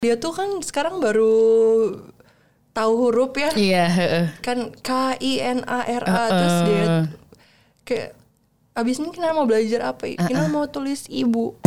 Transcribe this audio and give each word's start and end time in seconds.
dia 0.00 0.16
tuh 0.16 0.32
kan 0.32 0.48
sekarang 0.64 0.96
baru 0.96 1.92
tahu 2.72 2.92
huruf 2.96 3.36
ya. 3.36 3.52
Iya, 3.52 3.84
heeh. 3.84 4.26
Kan 4.40 4.72
K 4.80 5.20
I 5.20 5.44
N 5.44 5.60
A 5.68 5.84
R 5.84 6.04
A 6.08 6.24
terus 6.32 6.56
dia 6.64 6.84
kayak 7.84 8.08
abis 8.80 8.96
ini 8.96 9.12
kita 9.12 9.36
mau 9.36 9.44
belajar 9.44 9.92
apa? 9.92 10.08
Kita 10.08 10.48
mau 10.48 10.64
tulis 10.72 11.04
ibu. 11.12 11.59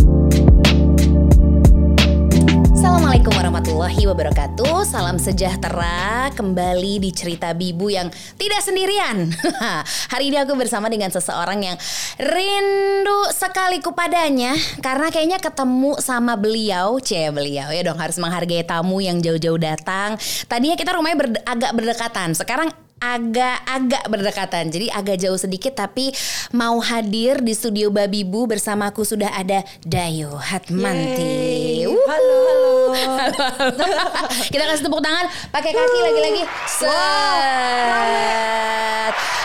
Assalamualaikum 3.23 3.55
warahmatullahi 3.55 4.03
wabarakatuh. 4.03 4.75
Salam 4.83 5.15
sejahtera 5.15 6.27
Kembali 6.35 6.99
di 6.99 7.15
cerita 7.15 7.55
Bibu 7.55 7.87
yang 7.87 8.11
tidak 8.35 8.59
sendirian. 8.59 9.31
Hari 10.11 10.27
ini 10.27 10.43
aku 10.43 10.59
bersama 10.59 10.91
dengan 10.91 11.07
seseorang 11.07 11.63
yang 11.63 11.79
Rindu 12.19 13.31
sekali 13.31 13.79
kepadanya 13.79 14.59
Karena 14.83 15.07
kayaknya 15.07 15.39
ketemu 15.39 16.03
sama 16.03 16.35
beliau. 16.35 16.99
Cie 16.99 17.31
beliau 17.31 17.71
ya 17.71 17.87
dong 17.87 17.95
Harus 17.95 18.19
menghargai 18.19 18.67
tamu 18.67 18.99
yang 18.99 19.23
jauh-jauh 19.23 19.55
datang. 19.55 20.19
Tadinya 20.51 20.75
kita 20.75 20.91
rumahnya 20.91 21.15
berde- 21.23 21.43
agak 21.47 21.71
berdekatan 21.79 22.35
Sekarang 22.35 22.75
agak-agak 23.03 24.07
berdekatan. 24.07 24.71
Jadi 24.71 24.87
agak 24.87 25.19
jauh 25.19 25.35
sedikit 25.35 25.75
tapi 25.75 26.15
mau 26.55 26.79
hadir 26.79 27.43
di 27.43 27.51
studio 27.51 27.91
Babibu 27.91 28.47
bersamaku 28.47 29.03
sudah 29.03 29.35
ada 29.35 29.67
Dayo 29.83 30.39
Hatmanti. 30.39 31.83
Halo, 31.83 32.39
halo. 32.95 33.03
Kita 34.53 34.63
kasih 34.63 34.87
tepuk 34.87 35.03
tangan 35.03 35.27
pakai 35.51 35.75
kaki 35.75 35.99
lagi-lagi. 35.99 36.47
Set. 36.71 36.93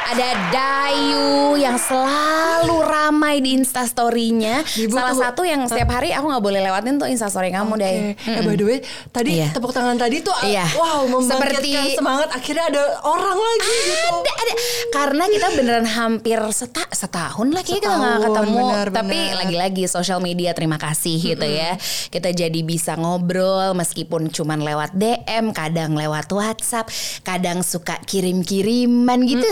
Ada 0.08 0.28
Dayu 0.48 1.28
yang 1.54 1.76
selalu 1.76 2.80
ramai 2.80 3.38
di 3.38 3.52
instastorynya. 3.52 4.64
Salah 4.64 5.12
tuh- 5.12 5.20
satu 5.20 5.42
yang 5.44 5.68
setiap 5.68 5.92
hari 5.92 6.10
aku 6.10 6.24
nggak 6.24 6.40
boleh 6.40 6.60
lewatin 6.60 6.96
tuh 6.96 7.04
instastory 7.04 7.52
kamu 7.52 7.76
Dayu. 7.76 8.00
Oke. 8.08 8.24
Eh 8.26 8.40
by 8.40 8.54
the 8.54 8.64
way, 8.64 8.78
tadi 9.10 9.30
Iya. 9.36 9.52
tepuk 9.52 9.68
tangan 9.68 9.94
tadi 9.94 10.24
tuh 10.24 10.32
Iya. 10.40 10.64
wow 10.74 11.04
membangkitkan 11.04 11.60
Seperti- 11.60 11.92
semangat 11.94 12.28
akhirnya 12.30 12.64
ada 12.66 12.82
orang 13.04 13.36
lagi 13.36 13.68
gitu. 13.68 14.08
Ada, 14.16 14.32
ada. 14.38 14.52
Karena 14.88 15.24
kita 15.28 15.46
beneran 15.52 15.86
hampir 15.86 16.38
seta, 16.50 16.88
setahun 16.88 17.48
lah 17.50 17.60
kayaknya 17.60 17.76
kita 17.78 17.90
nggak 17.94 18.18
ketemu. 18.24 18.56
benar, 18.58 18.86
Tapi 18.88 19.18
lagi-lagi 19.36 19.84
sosial 19.86 20.18
media 20.18 20.50
terima 20.50 20.76
kasih 20.76 21.20
gitu 21.20 21.44
ya. 21.44 21.76
Kita 22.08 22.32
jadi 22.32 22.60
bisa 22.62 22.96
ngobrol 22.96 23.76
meskipun 23.76 24.32
cuman 24.32 24.58
lewat 24.58 24.96
DM, 24.96 25.52
kadang 25.52 25.92
lewat 25.92 26.32
WhatsApp, 26.32 26.88
kadang 27.20 27.60
suka 27.60 28.00
kirim-kiriman 28.02 29.20
gitu. 29.22 29.44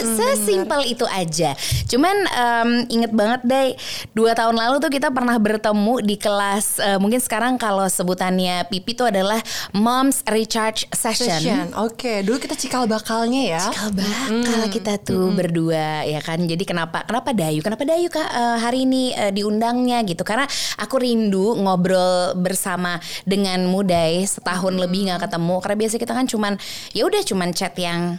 Sesimpel 0.46 0.80
itu 0.86 1.06
aja. 1.06 1.54
Cuman 1.90 2.16
em, 2.26 2.70
inget 2.90 3.12
banget 3.12 3.40
deh, 3.42 3.68
dua 4.14 4.32
tahun 4.34 4.56
lalu 4.56 4.78
tuh 4.82 4.90
kita 4.90 5.10
pernah 5.10 5.36
bertemu 5.38 5.94
di 6.02 6.16
kelas. 6.16 6.78
eh, 6.80 6.98
mungkin 6.98 7.18
sekarang 7.20 7.58
kalau 7.58 7.84
sebutannya 7.86 8.66
Pipi 8.70 8.96
itu 8.96 9.04
adalah 9.04 9.42
Moms 9.76 10.24
Recharge 10.24 10.88
Session. 10.94 11.68
Oke, 11.76 12.24
dulu 12.24 12.40
kita 12.40 12.56
cikal 12.56 12.88
bakalnya 12.88 13.42
ya. 13.58 13.60
Cikal 13.68 13.90
bakal 13.92 14.60
kita 14.72 14.96
tuh 14.96 15.34
berdua 15.36 16.08
ya 16.08 16.20
kan. 16.24 16.40
Jadi 16.40 16.64
kenapa 16.64 17.04
kenapa 17.04 17.36
Dayu? 17.36 17.60
Kenapa 17.60 17.84
Dayu 17.84 18.08
Kak 18.08 18.28
eh, 18.30 18.58
hari 18.62 18.88
ini 18.88 19.12
eh, 19.12 19.32
diundangnya 19.34 20.00
gitu? 20.08 20.24
Karena 20.24 20.48
aku 20.80 20.96
rindu 21.02 21.58
ngobrol 21.60 22.32
bersama 22.40 22.96
dengan 23.28 23.68
Muday 23.68 24.24
setahun 24.24 24.72
lebih 24.72 25.12
nggak 25.12 25.28
ketemu. 25.28 25.54
Karena 25.60 25.76
biasa 25.76 25.94
kita 26.00 26.12
kan 26.16 26.26
cuman 26.26 26.52
ya 26.96 27.04
udah 27.04 27.20
cuman 27.20 27.52
chat 27.52 27.76
yang 27.76 28.16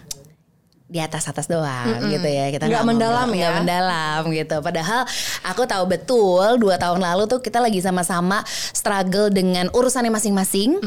di 0.88 1.04
atas 1.04 1.28
atas 1.28 1.46
doang 1.46 2.08
gitu 2.08 2.24
ya. 2.24 2.48
Kita 2.48 2.64
Nggak 2.64 2.80
ngobrol, 2.80 2.96
mendalam 2.96 3.28
ya. 3.30 3.38
nggak 3.38 3.54
mendalam 3.60 4.22
gitu. 4.32 4.56
Padahal 4.60 5.02
aku 5.44 5.62
tahu 5.64 5.84
betul 5.86 6.56
dua 6.56 6.80
tahun 6.80 7.04
lalu 7.04 7.28
tuh 7.28 7.44
kita 7.44 7.60
lagi 7.60 7.84
sama-sama 7.84 8.40
struggle 8.72 9.28
dengan 9.28 9.68
urusannya 9.76 10.08
masing-masing. 10.10 10.80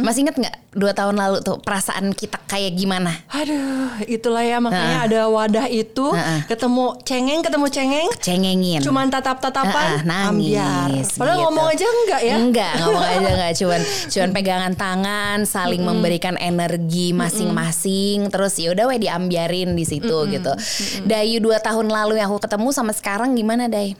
Masih 0.00 0.24
inget 0.24 0.40
nggak 0.40 0.56
dua 0.72 0.96
tahun 0.96 1.20
lalu 1.20 1.44
tuh 1.44 1.60
perasaan 1.60 2.16
kita 2.16 2.40
kayak 2.48 2.72
gimana? 2.72 3.12
Aduh, 3.28 3.92
itulah 4.08 4.40
ya. 4.40 4.56
Makanya 4.56 5.04
ada 5.04 5.20
wadah 5.28 5.68
itu 5.68 6.08
Heeh. 6.10 6.48
ketemu 6.48 6.96
cengeng 7.04 7.40
ketemu 7.44 7.66
cengeng. 7.68 8.08
Cengengin. 8.24 8.80
Cuman 8.80 9.12
tatap-tatapan 9.12 10.00
Heeh, 10.00 10.02
nangis, 10.08 10.56
ambiar. 10.56 10.88
Padahal 11.20 11.36
gitu. 11.36 11.44
ngomong 11.44 11.66
aja 11.68 11.84
enggak 11.84 12.20
ya? 12.24 12.34
Enggak, 12.40 12.72
ngomong 12.80 13.04
aja 13.04 13.18
enggak. 13.36 13.50
Cuman 13.60 13.80
cuman 14.08 14.30
pegangan 14.32 14.72
tangan, 14.72 15.38
saling 15.44 15.84
memberikan 15.84 16.40
energi 16.40 17.12
masing-masing, 17.12 18.32
terus 18.32 18.56
ya 18.56 18.72
udah 18.72 18.88
weh 18.88 18.96
diambiarin 19.42 19.74
di 19.74 19.84
situ 19.84 20.16
gitu. 20.30 20.52
Dayu 21.04 21.42
dua 21.42 21.58
tahun 21.58 21.90
lalu 21.90 22.18
yang 22.18 22.30
aku 22.30 22.42
ketemu 22.42 22.68
sama 22.70 22.92
sekarang 22.94 23.34
gimana 23.34 23.66
Day? 23.66 23.98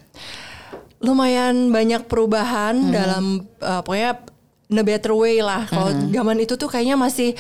Lumayan 1.03 1.75
banyak 1.75 2.07
perubahan 2.07 2.95
dalam 2.95 3.43
uh, 3.59 3.83
pokoknya 3.83 4.23
in 4.71 4.79
a 4.79 4.85
better 4.87 5.13
way 5.13 5.43
lah. 5.43 5.67
Kalau 5.67 5.91
zaman 5.91 6.39
itu 6.39 6.55
tuh 6.55 6.71
kayaknya 6.71 6.95
masih 6.95 7.35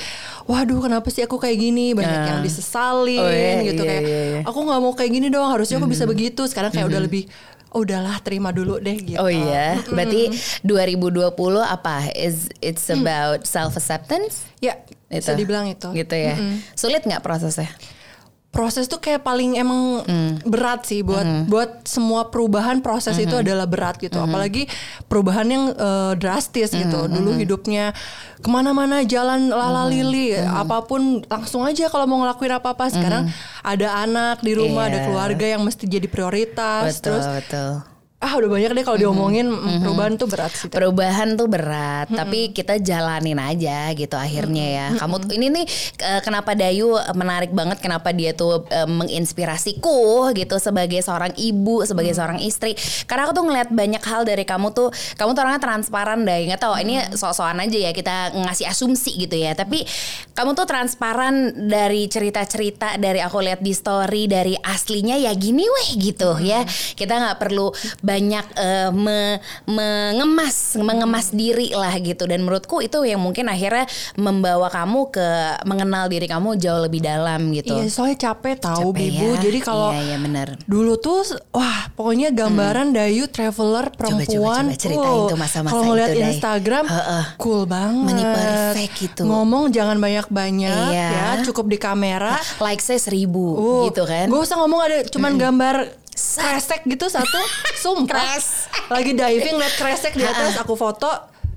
waduh 0.50 0.82
kenapa 0.82 1.06
sih 1.08 1.22
aku 1.22 1.38
kayak 1.38 1.62
gini? 1.62 1.94
Banyak 1.94 2.10
Nah. 2.12 2.28
yang 2.28 2.40
disesalin 2.42 3.22
Oh, 3.22 3.30
iya, 3.30 3.62
gitu 3.62 3.82
iya, 3.86 3.88
kayak 3.88 4.02
iya, 4.02 4.20
iya. 4.26 4.40
aku 4.42 4.58
nggak 4.58 4.80
mau 4.82 4.92
kayak 4.92 5.12
gini 5.14 5.26
dong, 5.30 5.46
harusnya 5.46 5.78
aku 5.78 5.86
bisa 5.86 6.04
begitu. 6.04 6.42
Sekarang 6.50 6.74
kayak 6.74 6.90
udah 6.90 7.00
lebih 7.00 7.30
"Oh, 7.72 7.86
udahlah 7.86 8.20
terima 8.20 8.52
dulu 8.52 8.76
deh 8.76 8.98
gitu. 9.00 9.16
Oh 9.16 9.30
iya, 9.32 9.80
berarti 9.88 10.28
2020 10.60 11.32
apa? 11.62 12.10
Is 12.12 12.50
it's 12.60 12.90
about 12.92 13.46
self 13.48 13.78
acceptance? 13.78 14.44
Ya, 14.60 14.76
bisa 15.12 15.36
dibilang 15.36 15.68
itu. 15.68 15.92
Gitu 15.92 16.14
ya. 16.16 16.34
Sulit 16.72 17.04
nggak 17.04 17.20
prosesnya? 17.20 17.68
proses 18.52 18.84
tuh 18.84 19.00
kayak 19.00 19.24
paling 19.24 19.56
emang 19.56 20.04
berat 20.44 20.84
sih 20.84 21.00
buat 21.00 21.24
buat 21.48 21.88
semua 21.88 22.28
perubahan 22.28 22.84
proses 22.84 23.16
itu 23.16 23.32
adalah 23.32 23.64
berat 23.64 23.96
gitu. 23.96 24.20
Apalagi 24.20 24.68
perubahan 25.08 25.48
yang 25.48 25.64
eh, 25.72 26.12
drastis 26.20 26.68
gitu. 26.68 27.08
Dulu 27.08 27.32
hidupnya 27.32 27.96
ke 28.44 28.48
mana-mana 28.52 29.08
jalan 29.08 29.48
lala 29.48 29.88
lili 29.88 30.36
apa 30.36 30.84
pun 30.84 31.24
langsung 31.24 31.64
aja 31.64 31.88
kalau 31.88 32.04
mau 32.04 32.20
ngelakuin 32.20 32.52
apa 32.52 32.76
apa 32.76 32.92
sekarang 32.92 33.32
ada 33.64 33.88
anak 34.04 34.44
di 34.44 34.52
rumah 34.52 34.92
ada 34.92 35.00
Iya. 35.00 35.06
keluarga 35.08 35.46
yang 35.48 35.62
mesti 35.64 35.88
jadi 35.88 36.04
prioritas 36.12 37.00
Betul, 37.00 37.04
terus 37.08 37.26
betul. 37.32 37.70
Ah 38.22 38.38
udah 38.38 38.46
banyak 38.46 38.70
deh 38.70 38.84
kalau 38.86 38.94
diomongin 38.96 39.50
mm, 39.50 39.82
perubahan 39.82 40.14
tuh 40.14 40.30
berat 40.30 40.52
sih 40.54 40.70
Perubahan 40.70 41.34
tuh 41.34 41.50
berat, 41.50 42.06
tapi 42.08 42.54
kita 42.54 42.78
jalanin 42.78 43.34
aja 43.36 43.90
gitu 43.92 44.14
akhirnya 44.14 44.62
ya. 44.64 44.86
Kamu 44.94 45.14
tuh- 45.18 45.34
ini 45.34 45.50
nih 45.50 45.64
eh, 45.98 46.20
kenapa 46.22 46.54
Dayu 46.54 46.94
eh, 46.94 47.10
menarik 47.12 47.50
banget 47.50 47.82
kenapa 47.82 48.14
dia 48.14 48.30
tuh 48.30 48.62
eh, 48.68 48.86
menginspirasiku 48.86 50.30
gitu 50.32 50.56
sebagai 50.56 51.02
seorang 51.02 51.34
ibu, 51.34 51.82
sebagai 51.82 52.12
seorang 52.12 52.38
istri. 52.38 52.78
Karena 53.04 53.26
aku 53.26 53.32
tuh 53.34 53.44
ngeliat 53.44 53.68
banyak 53.68 54.02
hal 54.02 54.22
dari 54.22 54.46
kamu 54.46 54.70
tuh, 54.70 54.88
kamu 55.18 55.34
tuh 55.34 55.40
orangnya 55.42 55.62
transparan 55.62 56.22
Day. 56.22 56.46
Nggak 56.46 56.62
tahu 56.62 56.74
ini 56.78 56.94
sok-sokan 57.12 57.58
aja 57.58 57.78
ya 57.78 57.90
kita 57.90 58.16
ngasih 58.38 58.70
asumsi 58.70 59.18
gitu 59.18 59.34
ya. 59.34 59.52
Tapi 59.52 59.82
kamu 60.32 60.54
tuh 60.54 60.64
transparan 60.64 61.34
dari 61.66 62.06
cerita-cerita 62.06 62.96
dari 62.96 63.18
aku 63.18 63.42
lihat 63.42 63.58
di 63.58 63.74
story 63.74 64.30
dari 64.30 64.54
aslinya 64.56 65.18
ya 65.18 65.34
gini 65.34 65.66
weh 65.66 65.90
gitu 65.98 66.38
ya. 66.38 66.62
Kita 66.94 67.18
nggak 67.18 67.38
perlu 67.42 67.74
banyak 68.12 68.44
eh, 68.54 68.88
me- 68.92 69.40
mengemas 69.64 70.76
mengemas 70.76 71.32
diri 71.32 71.72
lah 71.72 71.92
gitu 71.96 72.24
dan 72.24 72.42
menurutku 72.42 72.78
itu 72.78 73.00
yang 73.02 73.18
mungkin 73.18 73.48
akhirnya 73.48 73.88
membawa 74.14 74.68
kamu 74.68 75.08
ke 75.08 75.28
mengenal 75.64 76.06
diri 76.06 76.26
kamu 76.26 76.56
jauh 76.56 76.80
lebih 76.80 77.00
dalam 77.00 77.48
gitu. 77.50 77.72
iya 77.72 77.88
soalnya 77.88 78.18
capek 78.22 78.60
tahu 78.60 78.90
Capek 78.90 78.98
bibu 78.98 79.28
ya. 79.32 79.40
jadi 79.40 79.58
kalau 79.60 79.90
Iya, 79.92 80.02
iya, 80.04 80.18
benar. 80.18 80.48
Dulu 80.64 80.92
tuh 80.96 81.20
wah 81.50 81.88
pokoknya 81.92 82.32
gambaran 82.32 82.92
Dayu 82.92 83.28
traveler 83.28 83.88
coba, 83.88 83.96
perempuan. 83.96 84.64
coba, 84.68 84.78
ceritain 84.78 85.18
wow. 85.18 85.28
tuh 85.28 85.38
masa-masa 85.38 85.70
Kalau 85.70 85.84
ngeliat 85.86 86.10
itu. 86.10 86.20
Instagram 86.26 86.84
Heeh. 86.86 87.24
cool 87.36 87.62
banget. 87.64 88.04
Money 88.04 88.24
perfect 88.24 88.92
gitu. 88.98 89.22
Ngomong 89.24 89.70
jangan 89.70 89.96
banyak-banyak 89.96 90.90
Iya. 90.90 91.08
ya, 91.08 91.26
cukup 91.44 91.66
di 91.68 91.78
kamera. 91.78 92.36
Like 92.58 92.80
saya 92.80 92.98
seribu 92.98 93.44
Uh, 93.52 93.82
gitu 93.86 94.02
kan. 94.04 94.26
Gak 94.26 94.42
usah 94.42 94.56
ngomong 94.56 94.80
ada 94.80 94.96
cuman 95.06 95.32
gambar 95.34 95.76
kresek 96.12 96.84
gitu 96.84 97.06
satu. 97.08 97.40
Sumpah. 97.82 98.14
Kres. 98.14 98.68
Lagi 98.88 99.12
diving 99.12 99.56
liat 99.56 99.74
kresek 99.76 100.12
di 100.12 100.22
atas 100.22 100.56
aku 100.56 100.74
foto 100.74 101.08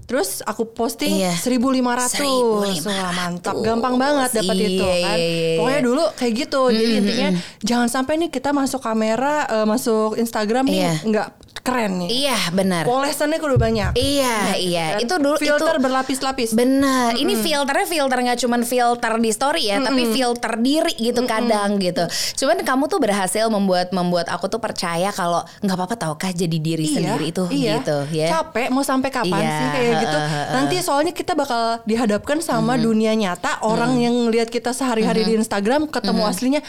Terus 0.06 0.46
aku 0.46 0.70
posting 0.70 1.18
Iya. 1.18 1.34
1500 1.34 2.14
1500. 2.14 2.86
Wah 2.86 3.10
mantap 3.12 3.58
Gampang 3.58 3.98
banget 3.98 4.38
dapat 4.38 4.56
Iya, 4.56 4.68
itu 4.70 4.86
kan 4.86 5.18
iya, 5.18 5.18
iya, 5.18 5.58
Pokoknya 5.58 5.80
iya. 5.82 5.88
dulu 5.90 6.04
kayak 6.14 6.34
gitu 6.38 6.62
Jadi 6.70 6.92
intinya 6.94 7.30
Jangan 7.66 7.88
sampai 7.90 8.14
nih 8.22 8.30
kita 8.30 8.54
masuk 8.54 8.86
kamera 8.86 9.50
eh, 9.50 9.66
Masuk 9.66 10.14
Instagram 10.16 10.70
nih 10.70 10.78
Iya. 10.86 10.94
nggak 11.10 11.28
keren 11.66 12.06
nih. 12.06 12.10
Iya 12.30 12.38
benar. 12.54 12.86
Polesannya 12.86 13.42
kudu 13.42 13.58
banyak. 13.58 13.98
Iya 13.98 14.54
iya. 14.62 14.86
kan? 14.96 15.02
itu 15.02 15.14
dulu 15.18 15.36
Filter 15.42 15.82
itu 15.82 15.82
berlapis-lapis. 15.82 16.50
Benar, 16.54 17.18
ini 17.18 17.34
filternya 17.42 17.88
filter 17.90 18.18
nggak 18.22 18.40
cuman 18.46 18.62
filter 18.62 19.14
di 19.18 19.32
story 19.34 19.64
ya, 19.74 19.82
tapi 19.82 20.14
filter 20.14 20.54
diri 20.62 20.94
gitu 20.94 21.26
kadang 21.26 21.82
gitu. 21.82 22.06
Cuman 22.38 22.62
kamu 22.62 22.84
tuh 22.86 23.00
berhasil 23.02 23.50
membuat 23.50 23.90
membuat 23.90 24.30
aku 24.30 24.46
tuh 24.46 24.62
percaya 24.62 25.10
kalau 25.10 25.42
nggak 25.66 25.74
apa-apa 25.76 25.96
tau 25.98 26.14
kah 26.14 26.30
jadi 26.30 26.58
diri 26.62 26.86
sendiri 26.86 27.34
itu 27.34 27.44
iya. 27.50 27.82
gitu 27.82 27.98
ya. 28.14 28.30
Capek 28.30 28.70
mau 28.70 28.86
sampai 28.86 29.10
kapan 29.10 29.42
Iya, 29.42 29.58
sih 29.58 29.68
kayak 29.74 29.94
gitu. 30.06 30.18
Nanti 30.54 30.76
soalnya 30.86 31.14
kita 31.18 31.34
bakal 31.34 31.82
dihadapkan 31.90 32.38
sama 32.46 32.78
dunia 32.78 33.18
nyata, 33.18 33.66
orang 33.66 33.98
yang 33.98 34.14
lihat 34.30 34.54
kita 34.54 34.70
sehari-hari 34.70 35.26
di 35.26 35.34
Instagram 35.34 35.90
ketemu 35.90 36.22
aslinya 36.30 36.62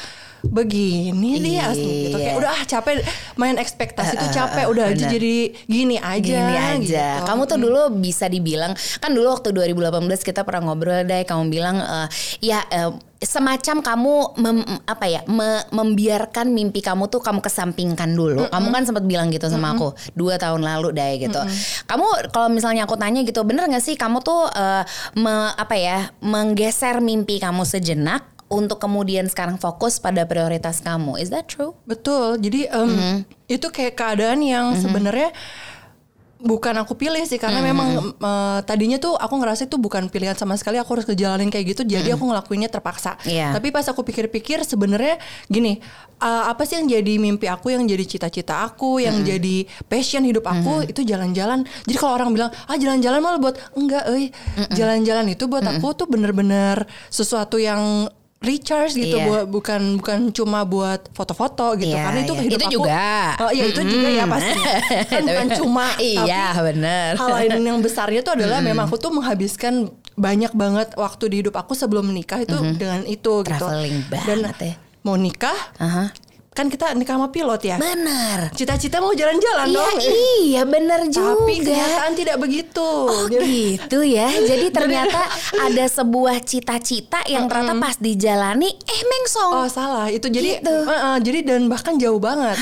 begini 0.44 1.38
dia 1.38 1.70
asli 1.70 1.92
gitu 2.06 2.16
kayak 2.16 2.26
Iya. 2.28 2.38
udah 2.38 2.50
ah 2.50 2.62
capek 2.62 2.94
main 3.34 3.56
ekspektasi 3.56 4.14
tuh 4.14 4.22
Eh, 4.22 4.28
eh, 4.28 4.34
capek 4.34 4.64
eh, 4.64 4.68
udah 4.68 4.84
aja 4.86 4.94
bener. 4.98 5.12
jadi 5.12 5.36
gini 5.64 5.96
aja 5.96 6.20
Gini 6.20 6.54
aja. 6.56 7.06
gitu. 7.16 7.24
Kamu 7.24 7.42
tuh 7.44 7.58
dulu 7.58 7.80
bisa 7.96 8.26
dibilang 8.26 8.72
kan 8.96 9.10
dulu 9.10 9.30
waktu 9.30 9.50
2018 9.50 9.96
kita 10.22 10.42
pernah 10.42 10.62
ngobrol 10.66 11.02
deh 11.02 11.22
kamu 11.22 11.48
bilang 11.48 11.76
eh, 11.78 12.08
ya 12.42 12.60
eh, 12.66 12.90
semacam 13.16 13.80
kamu 13.80 14.14
mem- 14.36 14.68
apa 14.84 15.06
ya 15.06 15.24
me- 15.26 15.64
membiarkan 15.70 16.46
mimpi 16.48 16.78
kamu 16.80 17.06
tuh 17.06 17.18
kamu 17.18 17.40
kesampingkan 17.40 18.12
dulu. 18.12 18.44
Kamu 18.46 18.68
kan 18.70 18.84
sempat 18.84 19.02
bilang 19.02 19.28
gitu 19.28 19.48
sama 19.48 19.72
aku 19.72 19.88
dua 20.12 20.36
tahun 20.36 20.60
lalu 20.60 20.92
deh 20.92 21.12
gitu. 21.18 21.40
Kamu 21.86 22.04
kalau 22.28 22.48
misalnya 22.48 22.84
aku 22.84 22.94
tanya 22.94 23.22
gitu 23.22 23.40
bener 23.42 23.66
nggak 23.66 23.80
sih 23.82 23.94
kamu 23.94 24.20
tuh 24.20 24.46
eh, 24.48 24.84
me- 25.14 25.48
apa 25.50 25.74
ya 25.74 25.98
menggeser 26.20 27.00
mimpi 27.00 27.38
kamu 27.38 27.64
sejenak 27.64 28.35
untuk 28.46 28.78
kemudian 28.78 29.26
sekarang 29.26 29.58
fokus 29.58 29.98
pada 29.98 30.22
prioritas 30.22 30.78
kamu. 30.78 31.18
Is 31.18 31.34
that 31.34 31.50
true? 31.50 31.74
Betul. 31.82 32.38
Jadi 32.38 32.70
em, 32.70 32.86
Mm-hmm. 32.86 33.16
itu 33.50 33.66
kayak 33.68 33.94
keadaan 33.94 34.38
yang 34.40 34.78
sebenarnya 34.78 35.34
bukan 36.36 36.76
aku 36.76 36.92
pilih 36.94 37.24
sih 37.24 37.40
karena 37.40 37.64
memang 37.64 38.12
eh, 38.12 38.58
tadinya 38.62 39.00
tuh 39.00 39.16
aku 39.16 39.40
ngerasa 39.40 39.66
itu 39.66 39.80
bukan 39.80 40.12
pilihan 40.12 40.36
sama 40.36 40.52
sekali 40.54 40.76
aku 40.76 40.92
harus 40.94 41.08
ngejalanin 41.08 41.48
kayak 41.48 41.72
gitu 41.72 41.82
jadi 41.82 42.12
aku 42.12 42.28
ngelakuinnya 42.28 42.68
terpaksa. 42.68 43.16
Iya. 43.24 43.56
Tapi 43.56 43.72
pas 43.72 43.88
aku 43.88 44.04
pikir-pikir 44.04 44.60
sebenarnya 44.62 45.16
gini, 45.48 45.80
eh, 46.20 46.44
apa 46.46 46.62
sih 46.62 46.76
yang 46.76 46.86
jadi 46.86 47.12
mimpi 47.16 47.48
aku, 47.48 47.72
yang 47.72 47.82
jadi 47.88 48.04
cita-cita 48.04 48.62
aku, 48.62 49.00
yang 49.00 49.24
jadi 49.24 49.64
passion 49.88 50.22
hidup 50.22 50.44
aku 50.44 50.84
itu 50.84 51.02
jalan-jalan. 51.02 51.64
Jadi 51.88 51.96
kalau 51.96 52.20
orang 52.20 52.30
bilang, 52.30 52.52
"Ah, 52.68 52.76
jalan-jalan 52.76 53.18
malah 53.18 53.40
buat 53.40 53.56
enggak, 53.72 54.04
euy. 54.12 54.28
Jalan-jalan 54.70 55.32
itu 55.32 55.48
buat 55.48 55.64
aku 55.64 55.96
tuh 55.96 56.06
bener-bener 56.06 56.84
sesuatu 57.08 57.56
yang 57.56 58.12
recharge 58.46 58.94
gitu 58.94 59.16
Iya. 59.16 59.26
buat 59.26 59.44
bukan 59.46 59.80
bukan 59.96 60.18
cuma 60.30 60.62
buat 60.62 61.10
foto-foto 61.10 61.74
gitu 61.76 61.90
Iya, 61.90 62.02
karena 62.02 62.20
itu 62.20 62.32
iya. 62.32 62.42
hidup 62.42 62.56
Itu 62.56 62.64
aku 62.64 62.74
juga. 62.78 63.08
oh 63.36 63.50
iya 63.50 63.64
itu 63.66 63.80
juga 63.82 64.08
ya 64.08 64.24
pasti 64.24 64.60
kan 65.10 65.22
bukan 65.22 65.48
cuma 65.56 65.84
Iya, 65.98 66.46
bener. 66.56 67.10
hal 67.14 67.30
lain 67.34 67.52
yang 67.60 67.78
besarnya 67.78 68.20
tuh 68.20 68.34
adalah 68.34 68.58
memang 68.60 68.86
aku 68.86 68.96
tuh 68.96 69.10
menghabiskan 69.10 69.74
banyak 70.14 70.52
banget 70.52 70.94
waktu 70.94 71.24
di 71.28 71.36
hidup 71.38 71.54
aku 71.54 71.72
sebelum 71.72 72.06
menikah 72.06 72.38
itu 72.38 72.54
dengan 72.74 73.04
itu 73.04 73.42
gitu 73.42 73.52
Traveling 73.60 74.06
dan 74.08 74.38
banget 74.40 74.56
ya. 74.56 74.74
mau 75.02 75.14
nikah 75.14 75.58
Aha. 75.76 76.08
Kan 76.56 76.66
kita 76.66 76.90
nikah 76.92 77.14
sama 77.14 77.28
pilot 77.28 77.60
ya 77.62 77.76
Benar. 77.76 78.48
cita-cita 78.50 78.96
mau 78.96 79.12
jalan-jalan 79.12 79.66
Iya, 79.66 79.76
dong 79.76 79.96
iya 80.40 80.62
bener 80.64 81.00
juga. 81.06 81.36
tapi 81.36 81.54
kenyataan 81.60 82.12
tidak 82.14 82.36
begitu 82.38 82.80
Oh 82.80 83.28
gitu 83.28 84.00
ya. 84.00 84.24
Jadi 84.26 84.66
ternyata 84.70 85.28
ada 85.54 85.84
sebuah 85.86 86.40
cita-cita 86.40 87.20
yang 87.24 87.44
ternyata 87.44 87.76
pas 87.76 87.96
dijalani 87.96 88.72
eh 88.72 89.02
mengsong. 89.04 89.52
Oh 89.54 89.68
salah 89.68 90.08
itu 90.08 90.26
jadi 90.26 90.56
Gitu. 90.56 90.74
eh, 90.82 90.96
eh, 91.04 91.18
jadi 91.20 91.38
dan 91.44 91.60
bahkan 91.66 91.94
jauh 91.94 92.16
banget 92.18 92.56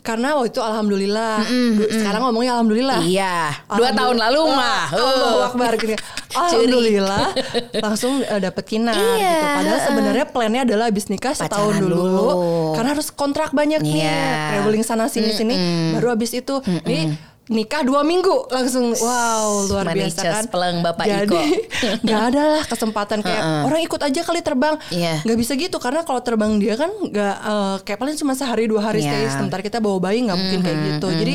karena 0.00 0.32
waktu 0.34 0.48
itu 0.48 0.60
alhamdulillah 0.60 1.44
Du- 1.44 1.90
sekarang 1.90 2.20
ngomongnya 2.22 2.52
alhamdulillah 2.54 3.00
Iya, 3.00 3.34
dua 3.68 3.84
Alhamdulillah. 3.84 3.94
tahun 3.94 4.16
lalu 4.18 4.40
Oh, 4.40 4.48
mah. 4.50 4.84
Allahu 4.88 5.36
Uh. 5.36 5.46
Akbar 5.46 5.72
gini. 5.76 5.96
Alhamdulillah 6.34 7.24
langsung 7.84 8.20
eh, 8.20 8.40
dapet 8.40 8.64
kinar 8.64 8.92
Iya. 8.92 9.14
gitu. 9.16 9.46
Padahal 9.54 9.80
sebenarnya 9.82 10.26
plannya 10.26 10.60
adalah 10.64 10.84
habis 10.86 11.06
nikah 11.06 11.32
setahun 11.32 11.74
dulu. 11.76 11.96
dulu. 11.96 12.26
Karena 12.74 12.90
harus 12.90 13.08
kontrak 13.08 13.50
banyak 13.50 13.80
nih, 13.80 14.02
Iya. 14.02 14.26
traveling 14.52 14.82
sana 14.82 15.06
sini 15.06 15.30
sini. 15.30 15.54
Baru 15.92 16.10
habis 16.10 16.30
itu 16.30 16.58
nih 16.64 17.14
nikah 17.44 17.84
dua 17.84 18.00
minggu 18.00 18.48
langsung 18.48 18.96
wow 18.96 19.68
luar 19.68 19.92
biasa 19.92 20.16
kan. 20.24 20.44
peleng 20.48 20.80
Bapak 20.80 21.04
Jadi 21.04 21.28
Iko. 21.28 21.40
nggak 22.04 22.20
ada 22.24 22.42
lah 22.50 22.62
kesempatan 22.64 23.20
kayak 23.20 23.42
orang 23.62 23.80
ikut 23.80 24.00
aja 24.00 24.20
kali 24.22 24.40
terbang. 24.40 24.80
Iya. 24.88 25.20
Nggak 25.22 25.38
bisa 25.38 25.52
gitu 25.54 25.76
karena 25.76 26.00
kalau 26.02 26.18
terbang 26.18 26.56
dia 26.56 26.74
kan 26.74 26.88
nggak 26.88 27.36
eh, 27.38 27.76
kayak 27.84 27.98
paling 27.98 28.16
cuma 28.16 28.32
sehari 28.32 28.64
dua 28.64 28.80
hari 28.82 29.00
Iya. 29.00 29.12
stay. 29.12 29.24
Sebentar 29.30 29.60
kita 29.60 29.76
bawa 29.76 30.00
bayi 30.00 30.24
nggak 30.24 30.34
mungkin 30.34 30.60
kayak 30.60 30.78
gitu. 30.90 31.08
Jadi 31.14 31.32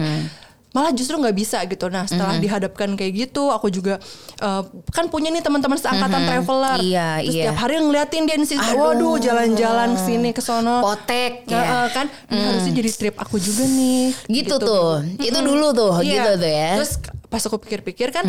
malah 0.69 0.93
justru 0.93 1.17
nggak 1.17 1.33
bisa 1.33 1.65
gitu. 1.65 1.89
Nah 1.89 2.05
setelah 2.05 2.37
dihadapkan 2.37 2.93
kayak 2.93 3.13
gitu, 3.27 3.49
aku 3.49 3.67
juga 3.67 3.97
eh, 4.37 4.61
kan 4.89 5.09
punya 5.09 5.29
nih 5.29 5.41
teman-teman 5.41 5.75
seangkatan 5.75 6.21
traveler. 6.23 6.77
Iya, 6.77 7.09
Terus 7.19 7.33
iya. 7.33 7.43
tiap 7.49 7.57
hari 7.57 7.73
ngeliatin 7.79 8.23
dia. 8.25 8.61
Aduh. 8.61 8.93
Waduh 8.93 9.15
jalan-jalan 9.19 9.97
sini 9.97 10.29
ke 10.29 10.39
sono. 10.39 10.81
Potek 10.81 11.49
ya. 11.49 11.57
eh, 11.57 11.87
kan 11.89 12.05
ini 12.29 12.41
harusnya 12.43 12.73
jadi 12.75 12.89
trip 12.91 13.15
aku 13.17 13.37
juga 13.37 13.65
nih. 13.65 14.13
Gitu, 14.25 14.55
tuh. 14.55 15.01
Itu 15.17 15.39
dulu 15.41 15.73
tuh, 15.73 15.93
Iya. 15.99 16.13
gitu 16.21 16.31
tuh 16.37 16.51
ya. 16.51 16.71
Terus 16.77 16.93
pas 17.25 17.41
aku 17.41 17.57
pikir-pikir 17.57 18.13
kan. 18.13 18.25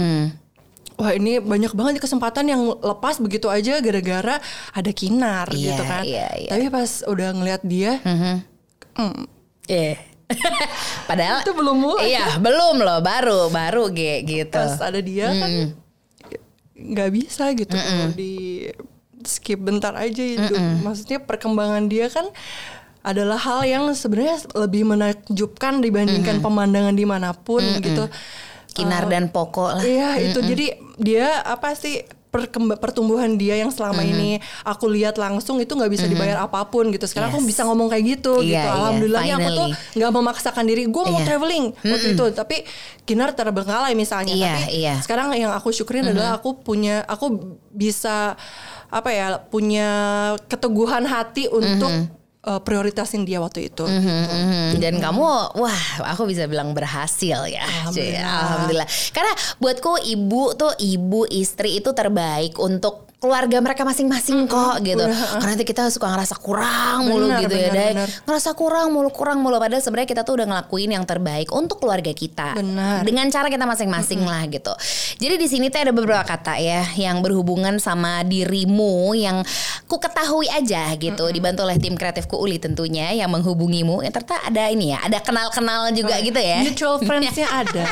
Wah 0.97 1.17
ini 1.17 1.41
banyak 1.41 1.73
banget 1.73 1.97
kesempatan 1.97 2.45
yang 2.45 2.61
lepas 2.77 3.17
begitu 3.17 3.49
aja 3.49 3.81
gara-gara 3.81 4.37
ada 4.71 4.91
kinar 4.93 5.49
Iya, 5.49 5.73
gitu 5.73 5.83
kan. 5.83 6.03
iya, 6.05 6.29
iya. 6.37 6.51
Tapi 6.53 6.69
pas 6.69 7.05
udah 7.05 7.29
ngeliat 7.33 7.65
dia, 7.65 7.97
hmm, 8.01 9.25
Eh. 9.65 9.97
Padahal 11.11 11.43
itu 11.43 11.53
belum 11.53 11.77
mulai. 11.77 12.15
Iya, 12.15 12.39
belum 12.39 12.83
loh, 12.83 12.99
baru 13.03 13.51
baru 13.51 13.91
ge 13.91 14.23
gitu. 14.25 14.55
Pas 14.55 14.79
ada 14.79 15.01
dia 15.03 15.31
kan 15.35 15.51
nggak 16.81 17.11
bisa 17.13 17.53
gitu 17.53 17.77
kalau 17.77 18.09
di 18.17 18.67
skip 19.27 19.61
bentar 19.61 19.93
aja 19.99 20.23
itu. 20.23 20.55
Maksudnya 20.85 21.21
perkembangan 21.23 21.91
dia 21.91 22.09
kan 22.09 22.31
adalah 23.01 23.41
hal 23.41 23.65
yang 23.65 23.85
sebenarnya 23.97 24.45
lebih 24.55 24.85
menakjubkan 24.85 25.81
dibandingkan 25.81 26.45
pemandangan 26.45 26.95
di 26.95 27.05
mana 27.09 27.33
pun 27.33 27.63
gitu. 27.81 28.07
Kinar 28.71 29.11
dan 29.11 29.35
pokok 29.35 29.83
lah. 29.83 29.83
Iya 29.83 30.31
itu 30.31 30.39
jadi 30.39 30.79
dia 30.95 31.43
apa 31.43 31.75
sih 31.75 32.07
perkemb- 32.31 32.79
pertumbuhan 32.79 33.35
dia 33.35 33.59
yang 33.59 33.69
selama 33.69 34.01
ini 34.01 34.39
aku 34.63 34.87
lihat 34.87 35.19
langsung 35.19 35.59
itu 35.59 35.75
nggak 35.75 35.91
bisa 35.91 36.07
dibayar 36.07 36.47
apa 36.47 36.63
pun 36.67 36.89
gitu. 36.89 37.05
Sekarang 37.05 37.35
aku 37.35 37.43
Yes. 37.43 37.51
bisa 37.51 37.63
ngomong 37.67 37.91
kayak 37.91 38.05
gitu 38.17 38.39
Iya, 38.39 38.47
gitu. 38.47 38.55
iya, 38.55 38.71
Alhamdulillahnya 38.71 39.35
aku 39.37 39.51
tuh 39.51 39.69
nggak 39.99 40.13
memaksakan 40.15 40.65
diri. 40.65 40.83
Gue 40.87 41.03
mau 41.05 41.19
Iya. 41.19 41.27
traveling 41.27 41.65
waktu 41.77 42.09
itu, 42.15 42.25
tapi 42.33 42.57
Kinar 43.03 43.35
terbengkalai 43.35 43.99
misalnya. 43.99 44.31
Iya, 44.31 44.55
tapi 44.55 44.63
iya. 44.71 44.95
sekarang 45.03 45.35
yang 45.35 45.51
aku 45.51 45.75
syukurin 45.75 46.07
adalah 46.07 46.39
aku 46.39 46.63
punya 46.63 47.03
aku 47.05 47.59
bisa 47.69 48.39
apa 48.87 49.11
ya 49.11 49.39
punya 49.43 49.89
keteguhan 50.47 51.07
hati 51.07 51.47
untuk 51.47 51.91
uh, 52.47 52.61
prioritasin 52.63 53.29
dia 53.29 53.43
waktu 53.43 53.69
itu. 53.73 53.85
Mhm, 53.85 54.81
Dan 54.81 54.97
kamu, 55.03 55.23
wah, 55.57 55.83
aku 56.09 56.25
bisa 56.25 56.49
bilang 56.49 56.73
berhasil 56.73 57.45
ya, 57.51 57.65
Cuy. 57.93 58.17
Alhamdulillah. 58.17 58.89
Karena 59.13 59.33
buatku 59.61 60.01
ibu 60.09 60.57
tuh 60.57 60.73
ibu 60.81 61.29
istri 61.29 61.81
itu 61.83 61.93
terbaik 61.93 62.57
untuk 62.57 63.10
keluarga 63.21 63.61
mereka 63.61 63.85
masing-masing 63.85 64.49
kok 64.49 64.81
gitu. 64.81 65.05
Karena 65.05 65.53
nanti 65.53 65.69
kita 65.69 65.93
suka 65.93 66.09
ngerasa 66.09 66.41
kurang 66.41 67.05
mulu 67.05 67.29
Benar, 67.29 67.45
gitu 67.45 67.57
ya, 67.61 67.69
benar, 67.69 68.09
Day. 68.09 68.25
Ngerasa 68.25 68.51
kurang 68.57 68.87
mulu, 68.97 69.13
kurang 69.13 69.45
mulu. 69.45 69.61
Padahal 69.61 69.85
sebenarnya 69.85 70.09
kita 70.09 70.23
tuh 70.25 70.41
udah 70.41 70.47
ngelakuin 70.49 70.91
yang 70.97 71.05
terbaik 71.05 71.53
untuk 71.53 71.85
keluarga 71.85 72.17
kita. 72.17 72.57
Benar. 72.57 73.05
Dengan 73.05 73.29
cara 73.29 73.53
kita 73.53 73.69
masing-masing 73.69 74.25
lah 74.25 74.49
gitu. 74.49 74.73
Jadi 75.21 75.35
di 75.37 75.47
sini 75.53 75.69
tuh 75.69 75.85
ada 75.85 75.93
beberapa 75.93 76.25
kata 76.25 76.57
ya 76.57 76.81
yang 76.97 77.21
berhubungan 77.21 77.77
sama 77.77 78.25
dirimu 78.25 79.13
yang 79.13 79.45
ku 79.85 80.01
ketahui 80.01 80.49
aja 80.49 80.89
gitu. 80.97 81.29
Dibantu 81.29 81.69
oleh 81.69 81.77
tim 81.77 82.01
kreatifku 82.01 82.41
Uli 82.41 82.57
tentunya 82.57 83.13
yang 83.13 83.29
menghubungimu. 83.29 84.01
Ya 84.01 84.09
ternyata 84.09 84.41
ada 84.49 84.65
ini 84.73 84.97
ya, 84.97 85.05
ada 85.05 85.21
kenal-kenal 85.21 85.93
juga 85.93 86.17
gitu 86.25 86.41
ya. 86.41 86.65
Mutual 86.65 86.97
friends-nya 87.05 87.49
ada. 87.69 87.85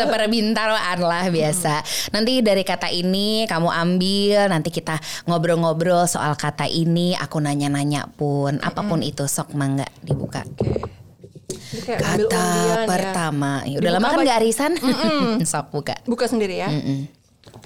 Seperbintaran 0.00 0.96
lah 1.04 1.28
biasa. 1.28 1.84
Nanti 2.16 2.40
dari 2.40 2.64
kata 2.64 2.88
ini 2.88 3.44
kamu 3.44 3.68
ambil, 3.68 4.45
nanti 4.50 4.70
kita 4.74 4.98
ngobrol-ngobrol 5.26 6.06
soal 6.08 6.34
kata 6.38 6.66
ini. 6.66 7.14
Aku 7.18 7.38
nanya-nanya 7.42 8.10
pun, 8.14 8.58
apa 8.62 8.80
pun 8.86 9.00
itu 9.02 9.26
sok 9.26 9.54
mangga 9.54 9.86
dibuka. 10.02 10.42
Ambil 11.76 12.26
Kata 12.30 12.40
undian 12.40 12.78
ya. 12.78 12.86
pertama, 12.88 13.52
ya. 13.66 13.76
udah 13.78 13.90
Dibuka 13.90 13.96
lama 14.00 14.08
kan 14.08 14.26
gak 14.26 14.38
arisan? 14.40 14.72
sok 15.50 15.66
buka. 15.74 15.94
Buka 16.06 16.24
sendiri 16.30 16.62
ya. 16.62 16.68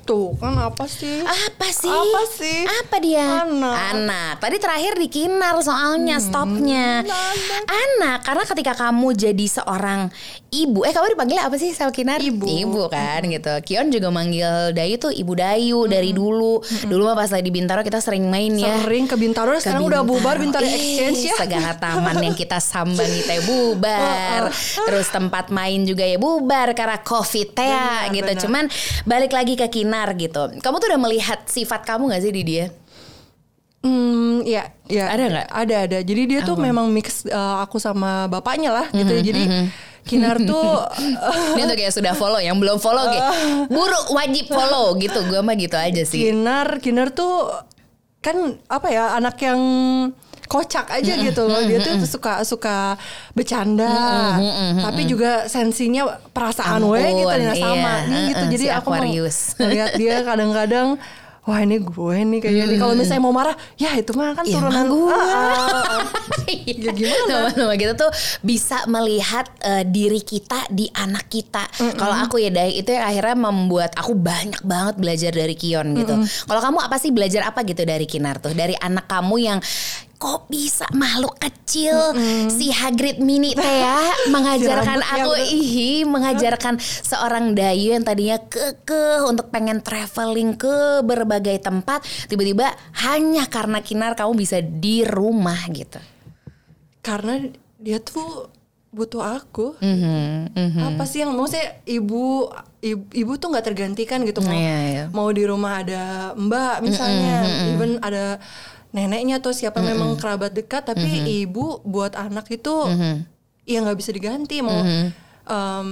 Tuh 0.02 0.34
kan 0.38 0.54
apa 0.56 0.84
sih? 0.86 1.22
Apa 1.22 1.68
sih? 1.70 1.90
Apa 1.90 2.20
sih? 2.30 2.58
Apa 2.66 2.96
dia? 2.98 3.46
Anak. 3.46 3.76
Anak. 3.94 4.32
Tadi 4.38 4.56
terakhir 4.58 4.92
di 4.96 5.08
Kinar 5.08 5.56
soalnya 5.60 6.18
stopnya. 6.18 7.02
Anak. 7.66 8.22
Karena 8.24 8.44
ketika 8.44 8.72
kamu 8.74 9.14
jadi 9.14 9.46
seorang 9.46 10.10
ibu, 10.50 10.82
eh 10.82 10.92
kamu 10.92 11.14
dipanggil 11.14 11.38
apa 11.38 11.56
sih 11.56 11.70
sama 11.72 11.94
Kinar? 11.94 12.18
Ibu. 12.18 12.46
Ibu 12.46 12.82
kan 12.90 13.22
gitu. 13.26 13.52
Kion 13.64 13.90
juga 13.90 14.10
manggil 14.10 14.74
Dayu 14.74 14.96
tuh 14.98 15.12
Ibu 15.14 15.32
Dayu 15.34 15.86
dari 15.86 16.10
dulu. 16.10 16.60
Dulu 16.62 17.02
mah 17.06 17.16
pas 17.16 17.30
lagi 17.30 17.46
di 17.46 17.52
Bintaro 17.54 17.80
kita 17.80 18.02
sering 18.02 18.26
main 18.28 18.52
ya. 18.54 18.82
Sering 18.84 19.06
ke 19.06 19.16
Bintaro 19.16 19.56
Ke 19.56 19.62
sekarang 19.62 19.86
udah 19.86 20.02
bubar 20.02 20.36
Bintaro 20.36 20.66
Ih, 20.66 20.74
Exchange 20.74 21.20
ya. 21.30 21.34
Segala 21.38 21.72
taman 21.78 22.20
yang 22.20 22.34
kita 22.36 22.58
sambangi 22.60 23.22
teh 23.24 23.40
bubar. 23.48 24.50
Terus 24.86 25.08
tempat 25.08 25.48
main 25.48 25.82
juga 25.86 26.04
ya 26.04 26.18
bubar 26.18 26.74
karena 26.74 26.98
covid 27.00 27.54
teh 27.54 27.70
Benar, 27.70 28.12
gitu. 28.12 28.30
benar. 28.32 28.42
Cuman 28.42 28.64
balik 29.06 29.32
lagi 29.32 29.54
ke 29.56 29.66
Kinar 29.80 30.12
gitu. 30.20 30.60
Kamu 30.60 30.76
tuh 30.76 30.88
udah 30.92 31.00
melihat 31.00 31.40
sifat 31.48 31.88
kamu 31.88 32.12
gak 32.12 32.22
sih 32.22 32.32
di 32.36 32.42
dia? 32.44 32.66
Hmm, 33.80 34.44
ya, 34.44 34.76
ya. 34.92 35.08
Ada 35.08 35.24
nggak? 35.32 35.48
Ada, 35.48 35.76
ada. 35.88 35.98
Jadi 36.04 36.22
dia 36.28 36.40
tuh 36.44 36.60
memang 36.60 36.92
mix 36.92 37.24
uh, 37.24 37.64
aku 37.64 37.80
sama 37.80 38.28
bapaknya 38.28 38.76
lah 38.76 38.86
gitu. 38.92 39.14
Mhm, 39.16 39.24
Jadi 39.24 39.42
Kinar 40.04 40.36
tuh 40.36 40.84
Ini 41.56 41.64
tuh 41.64 41.76
kayak 41.76 41.92
sudah 41.92 42.12
follow, 42.12 42.40
yang 42.40 42.60
belum 42.60 42.76
follow 42.76 43.08
kayak 43.08 43.28
buru 43.72 44.00
wajib 44.12 44.52
follow 44.52 44.92
gitu. 45.00 45.24
Gue 45.32 45.40
mah 45.40 45.56
gitu 45.56 45.76
aja 45.80 46.02
sih. 46.04 46.28
Kinar, 46.28 46.76
Kinar 46.84 47.08
tuh 47.16 47.48
kan 48.20 48.60
apa 48.68 48.88
ya 48.92 49.16
anak 49.16 49.40
yang 49.40 49.60
kocak 50.50 50.90
aja 50.90 51.12
gitu 51.14 51.46
loh. 51.46 51.62
Dia 51.62 51.78
tuh 51.78 52.02
suka 52.02 52.42
suka 52.42 52.98
bercanda, 53.38 54.34
tapi 54.82 55.06
juga 55.06 55.46
sensinya 55.46 56.18
perasaan 56.34 56.82
Ampun, 56.82 56.98
we 56.98 57.06
gitu 57.22 57.30
nah, 57.30 57.54
iya. 57.54 57.62
sama 57.62 57.92
nih 58.10 58.22
gitu. 58.34 58.42
Heeh, 58.42 58.50
Jadi 58.50 58.64
si 58.66 58.68
aku 58.68 58.88
mau 58.90 58.98
Aquarius. 58.98 59.38
lihat 59.62 59.90
dia 59.94 60.14
kadang-kadang 60.26 60.98
wah 61.40 61.56
ini 61.64 61.80
gue 61.80 62.16
nih 62.20 62.38
kayaknya 62.38 62.64
nih 62.68 62.78
kalau 62.78 62.94
misalnya 62.94 63.22
mau 63.24 63.34
marah 63.34 63.56
ya 63.74 63.90
itu 63.96 64.12
mah 64.12 64.36
kan 64.36 64.44
Ya, 64.44 64.60
turunan 64.60 64.86
gue. 64.86 65.10
Ah, 65.10 65.18
ah, 65.18 65.82
ah. 65.88 66.02
ya 66.84 66.90
gimana? 66.92 67.24
Nama-nama 67.26 67.74
kita 67.80 67.92
tuh 67.96 68.10
bisa 68.44 68.84
melihat 68.86 69.48
eh, 69.64 69.82
diri 69.88 70.20
kita 70.20 70.68
di 70.68 70.86
anak 70.92 71.26
kita. 71.32 71.64
Kalau 71.96 72.14
aku 72.14 72.38
ya 72.38 72.52
Dai, 72.52 72.76
itu 72.78 72.92
yang 72.92 73.06
akhirnya 73.08 73.36
membuat 73.38 73.96
aku 73.96 74.12
banyak 74.14 74.62
banget 74.62 74.94
belajar 75.00 75.32
dari 75.32 75.54
Kion 75.56 75.96
gitu. 75.96 76.14
Kalau 76.44 76.60
kamu 76.60 76.78
apa 76.86 76.96
sih 77.00 77.10
belajar 77.10 77.48
apa 77.48 77.64
gitu 77.64 77.82
dari 77.88 78.04
Kinar 78.04 78.38
tuh? 78.38 78.52
Dari 78.52 78.76
anak 78.76 79.08
kamu 79.08 79.36
yang 79.40 79.58
kok 80.20 80.46
bisa? 80.46 80.84
Makhluk 80.92 81.40
kecil. 81.40 81.96
Si 82.46 82.68
Hagrid 82.68 83.18
mini 83.18 83.50
teh 83.50 83.64
ya 83.80 83.96
mengajarkan 84.34 85.00
rambutnya 85.00 85.16
aku. 85.16 85.30
udah- 85.32 85.48
ih 85.48 85.72
mengajarkan 86.04 86.74
seorang 86.78 87.52
Dayu 87.52 87.96
yang 87.96 88.04
tadinya 88.04 88.36
kekeh 88.38 89.24
untuk 89.24 89.48
pengen 89.48 89.80
traveling 89.80 90.54
ke 90.54 90.76
berbagai 91.00 91.56
tempat. 91.58 92.04
Tiba-tiba 92.28 92.68
hanya 93.00 93.48
karena 93.48 93.80
Kinar 93.80 94.12
kamu 94.12 94.36
bisa 94.36 94.60
di 94.60 95.02
rumah 95.02 95.56
gitu. 95.66 95.96
karena 97.00 97.40
dia 97.76 97.96
tuh 97.96 98.52
butuh 98.90 99.24
aku. 99.24 99.72
Mhm, 99.78 100.52
mhm. 100.52 100.80
apa 100.84 101.04
sih 101.04 101.24
yang 101.24 101.32
maksudnya 101.32 101.80
ibu 101.86 102.44
ibu, 102.78 103.02
ibu 103.08 103.32
tuh 103.34 103.48
nggak 103.48 103.66
tergantikan 103.66 104.20
gitu 104.20 104.42
mau 104.42 104.52
Iya, 104.52 104.76
iya. 104.84 105.04
mau 105.08 105.30
di 105.30 105.44
rumah 105.44 105.80
ada 105.80 106.02
mbak 106.34 106.82
misalnya 106.82 107.36
even 107.70 107.96
ada 108.00 108.36
neneknya 108.90 109.38
atau 109.38 109.54
siapa 109.54 109.78
memang 109.78 110.18
kerabat 110.18 110.50
dekat 110.50 110.82
tapi 110.90 111.22
ibu 111.42 111.78
buat 111.86 112.18
anak 112.18 112.50
itu 112.50 112.74
ya 113.64 113.78
nggak 113.82 113.98
bisa 113.98 114.10
diganti. 114.10 114.62
Mau 114.62 114.82
em, 115.50 115.90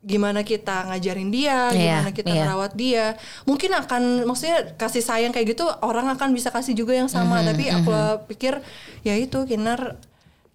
gimana 0.00 0.40
kita 0.40 0.88
ngajarin 0.88 1.28
dia 1.28 1.68
Iya, 1.76 1.76
gimana 1.76 2.10
kita 2.16 2.28
iya. 2.32 2.40
merawat 2.44 2.72
dia. 2.72 3.06
Mungkin 3.44 3.70
akan 3.76 4.24
maksudnya 4.24 4.72
kasih 4.80 5.04
sayang 5.04 5.32
kayak 5.32 5.54
gitu 5.54 5.68
orang 5.84 6.08
akan 6.16 6.32
bisa 6.32 6.48
kasih 6.48 6.72
juga 6.72 6.96
yang 6.96 7.08
sama. 7.08 7.44
Tapi 7.44 7.68
aku 7.68 7.92
pikir 8.32 8.58
ya 9.04 9.14
itu 9.14 9.44
kinar 9.44 10.00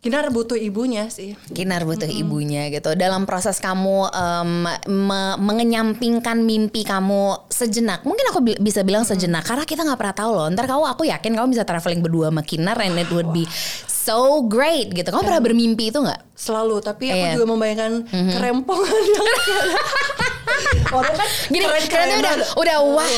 kinar 0.06 0.30
butuh 0.30 0.54
ibunya 0.54 1.10
sih 1.10 1.34
Kinar 1.50 1.82
butuh 1.82 2.06
ibunya 2.06 2.70
gitu. 2.70 2.94
Dalam 2.94 3.26
proses 3.26 3.58
kamu 3.58 4.06
em, 4.14 4.70
me- 4.86 5.38
mengenyampingkan 5.42 6.46
mimpi 6.46 6.86
kamu 6.86 7.50
sejenak. 7.50 8.06
Mungkin 8.06 8.26
aku 8.30 8.40
bi- 8.46 8.60
bisa 8.62 8.86
bilang 8.86 9.02
sejenak 9.02 9.42
karena 9.42 9.66
kita 9.66 9.82
nggak 9.82 9.98
pernah 9.98 10.14
tahu 10.14 10.32
loh. 10.38 10.48
Ntar 10.54 10.70
kamu 10.70 10.84
aku 10.94 11.10
yakin 11.10 11.34
kamu 11.34 11.48
bisa 11.58 11.66
traveling 11.66 12.06
berdua 12.06 12.30
sama 12.30 12.46
Kinar 12.46 12.78
and 12.86 13.02
it 13.02 13.10
would 13.10 13.34
be 13.34 13.50
so 14.06 14.18
great 14.46 14.94
gitu. 14.94 15.10
Kamu 15.10 15.24
pernah 15.24 15.42
bermimpi 15.42 15.90
itu 15.90 15.98
nggak? 15.98 16.22
selalu 16.36 16.84
tapi 16.84 17.08
aku 17.08 17.16
Iya. 17.18 17.32
juga 17.34 17.46
membayangkan 17.48 17.92
kerempongan 18.12 18.92
yang 19.08 19.24
orang 20.92 21.16
kan 21.16 21.28
Gini, 21.48 21.64
keren 21.64 21.88
karena 21.88 22.16
udah 22.20 22.36
udah 22.60 22.78
wah, 22.92 23.16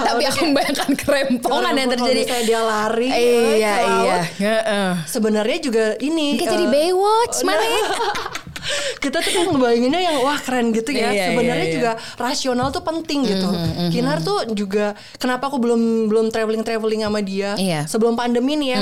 tapi 0.00 0.22
aku 0.22 0.38
membayangkan 0.46 0.90
kerempongan 0.96 1.74
yang 1.74 1.90
terjadi. 1.90 2.20
Kalau 2.24 2.44
dia 2.46 2.60
lari 2.62 3.08
Iya, 3.10 3.74
ke 3.74 3.84
iya. 3.98 4.18
Heeh. 4.38 4.90
sebenarnya 5.04 5.58
juga 5.60 5.84
ini 5.98 6.38
Kayak 6.38 6.50
jadi 6.54 6.64
eh, 6.64 6.70
Baywatch 6.70 7.36
mana 7.46 7.58
ya? 7.60 7.82
kita 9.02 9.18
tuh 9.22 9.32
kan 9.32 9.44
ngebayanginnya 9.52 10.00
yang 10.00 10.16
wah 10.20 10.38
keren 10.38 10.72
gitu 10.72 10.90
ya. 10.92 11.10
Iya, 11.10 11.32
sebenarnya 11.32 11.66
iya, 11.66 11.70
iya. 11.70 11.76
juga 11.76 11.90
rasional 12.20 12.68
tuh 12.70 12.82
penting 12.84 13.24
gitu. 13.26 13.48
Kinar 13.92 14.20
tuh 14.20 14.48
juga 14.52 14.94
kenapa 15.16 15.48
aku 15.48 15.58
belum 15.58 16.08
belum 16.08 16.26
traveling 16.28 16.62
traveling 16.64 17.02
sama 17.04 17.20
dia 17.24 17.56
Iya. 17.56 17.88
sebelum 17.88 18.14
pandemi 18.14 18.56
nih 18.60 18.68
ya? 18.76 18.80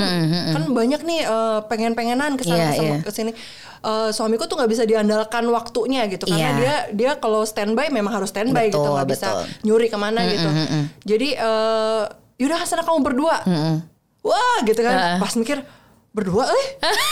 Kan 0.55 0.63
banyak 0.75 1.01
nih 1.03 1.19
pengen 1.71 1.93
pengenan 1.93 2.35
ke 2.35 2.43
sana 2.43 2.75
Iya, 2.75 2.81
iya. 2.81 2.97
ke 3.03 3.11
sini 3.11 3.31
Eh, 3.79 4.11
suamiku 4.11 4.43
tuh 4.43 4.59
nggak 4.59 4.71
bisa 4.75 4.83
diandalkan 4.83 5.47
waktunya 5.55 6.03
gitu. 6.11 6.27
Karena 6.27 6.51
Iya. 6.51 6.59
dia 6.59 6.75
dia 6.91 7.11
kalau 7.15 7.47
standby 7.47 7.87
memang 7.87 8.11
harus 8.11 8.27
standby 8.27 8.67
gitu. 8.67 8.83
Betul, 8.83 8.91
nggak 8.99 9.07
bisa 9.07 9.27
nyuri 9.63 9.87
ke 9.87 9.95
mana 9.95 10.19
gitu. 10.27 10.49
Jadi 11.07 11.39
eh 11.39 12.03
yaudah 12.43 12.59
sana 12.67 12.83
kamu 12.83 12.99
berdua. 12.99 13.39
Wah 14.19 14.57
gitu 14.67 14.83
kan. 14.83 15.23
Pas 15.23 15.31
mikir 15.39 15.63
berdua 16.09 16.49
eh 16.49 16.65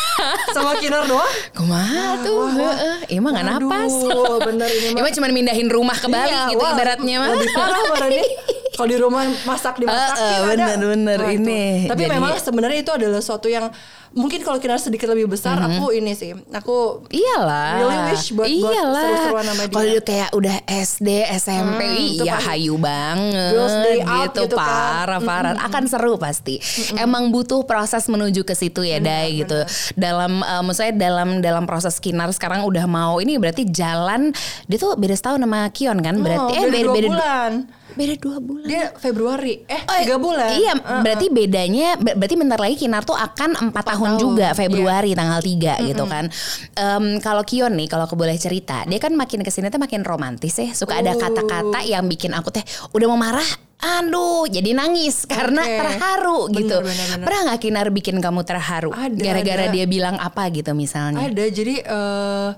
sama 0.56 0.74
Kinar 0.75 1.06
doang 1.06 1.30
Kumaha 1.54 2.18
tuh? 2.20 2.50
Heeh. 2.50 2.96
Emang 3.13 3.30
nggak 3.32 3.46
Aduh, 3.48 3.62
napas. 3.62 3.94
bener 4.42 4.66
ini 4.68 4.88
mah. 4.94 5.00
Emang 5.00 5.13
cuma 5.13 5.27
mindahin 5.30 5.68
rumah 5.68 5.94
ke 5.94 6.08
Bali 6.08 6.27
Iya, 6.27 6.50
gitu 6.50 6.58
wah, 6.60 6.74
ibaratnya 6.74 7.16
mah. 7.20 7.30
Lebih 7.32 7.50
parah 7.51 7.82
berarti. 7.88 8.22
Kalau 8.77 8.88
di 8.88 8.98
rumah 8.98 9.24
masak 9.44 9.74
dimasakin 9.75 10.18
Eh, 10.18 10.22
eh, 10.22 10.38
ada. 10.54 10.66
bener-bener 10.70 11.18
Wah, 11.20 11.30
itu. 11.30 11.42
ini. 11.42 11.66
Tapi 11.86 12.01
Jadi- 12.04 12.13
memang 12.13 12.32
sebenarnya 12.38 12.80
itu 12.80 12.92
adalah 12.92 13.22
suatu 13.22 13.48
yang 13.48 13.70
mungkin 14.17 14.41
kalau 14.41 14.57
Kinar 14.57 14.77
sedikit 14.77 15.05
lebih 15.07 15.29
besar 15.29 15.55
aku 15.55 15.93
ini 15.93 16.12
sih. 16.12 16.33
Aku 16.51 17.05
Iyalah. 17.07 17.69
Really 17.77 18.00
wish 18.09 18.27
buat- 18.31 18.50
buat 18.50 18.74
Iyalah. 18.74 19.03
seru-seruan 19.03 19.45
sama 19.45 19.63
dia. 19.63 19.75
Kalau 19.77 20.00
kayak 20.01 20.29
udah 20.33 20.55
SD, 20.65 21.09
SMP, 21.31 21.81
Hmm, 21.86 22.25
pasti. 22.25 22.45
hayu 22.47 22.75
banget. 22.75 23.51
Girls 23.53 23.75
day 23.79 24.00
out 24.01 24.27
gitu, 24.27 24.41
gitu 24.43 24.55
kan. 24.55 24.65
parah, 24.65 25.19
parah. 25.21 25.53
Akan 25.62 25.86
seru 25.86 26.17
pasti. 26.17 26.57
Emang 26.95 27.29
butuh 27.29 27.62
proses 27.63 28.03
menuju 28.05 28.41
ke 28.41 28.53
situ 28.53 28.81
ya, 28.81 28.97
Dai 28.97 29.38
gitu. 29.38 29.62
Dalam 29.93 30.41
eh, 30.41 30.62
maksudnya 30.62 30.93
dalam 30.93 31.39
dalam 31.39 31.63
proses 31.63 31.97
Kinar 31.97 32.29
sekarang 32.29 32.63
udah 32.63 32.83
mau 32.83 33.17
ini 33.17 33.38
berarti 33.38 33.63
jalan 33.65 34.33
dia 34.65 34.77
tuh 34.77 34.95
beda 34.95 35.13
setahun 35.13 35.38
sama 35.38 35.69
Kion 35.69 36.00
kan? 36.00 36.17
Berarti 36.17 36.55
oh, 36.55 36.65
beda, 36.65 36.83
dua 36.83 36.95
bulan. 37.05 37.51
Beda 37.89 38.13
dua 38.15 38.38
bulan. 38.38 38.65
Dia 38.65 38.83
Februari. 38.95 39.53
Eh, 39.65 39.81
Oh, 39.83 39.95
tiga 39.97 40.17
bulan. 40.17 40.50
Iya, 40.53 40.74
Uh-uh. 40.75 41.01
berarti 41.01 41.25
bedanya 41.27 41.88
ber- 41.95 42.13
berarti 42.15 42.36
bentar 42.36 42.59
lagi 42.59 42.75
Kinar 42.77 43.01
tuh 43.01 43.15
akan 43.15 43.50
empat 43.63 43.83
tahun, 43.88 44.06
tahun, 44.15 44.19
juga. 44.23 44.47
Februari 44.53 45.11
tanggal 45.11 45.41
3 45.41 45.73
gitu 45.83 46.03
kan. 46.07 46.25
Em, 46.73 47.19
kalau 47.19 47.43
Kion 47.43 47.75
nih, 47.75 47.87
kalau 47.87 48.07
aku 48.07 48.15
boleh 48.15 48.37
cerita, 48.37 48.87
dia 48.87 48.99
kan 48.99 49.11
makin 49.11 49.43
ke 49.43 49.51
sini 49.51 49.67
tuh 49.67 49.77
makin 49.77 50.07
romantis 50.07 50.55
ya. 50.55 50.71
Suka 50.71 51.03
ada 51.03 51.11
Oh. 51.11 51.19
kata-kata 51.19 51.83
yang 51.83 52.05
bikin 52.05 52.31
aku 52.31 52.49
teh 52.49 52.63
udah 52.91 53.07
mau 53.07 53.19
marah. 53.19 53.47
Aduh, 53.77 54.49
jadi 54.49 54.73
nangis 54.73 55.29
karena 55.29 55.61
Oke. 55.61 55.77
terharu 55.77 56.39
gitu. 56.49 56.81
Bener, 56.81 56.89
bener, 56.89 57.07
bener. 57.13 57.25
Pernah 57.29 57.41
nggak 57.45 57.59
Kinar 57.61 57.87
bikin 57.93 58.17
kamu 58.17 58.41
terharu? 58.41 58.89
Gara-gara 59.13 59.69
dia 59.69 59.85
bilang 59.85 60.17
apa 60.17 60.49
gitu 60.49 60.73
misalnya? 60.73 61.21
Ada 61.21 61.45
jadi 61.53 61.75
eh 61.85 62.49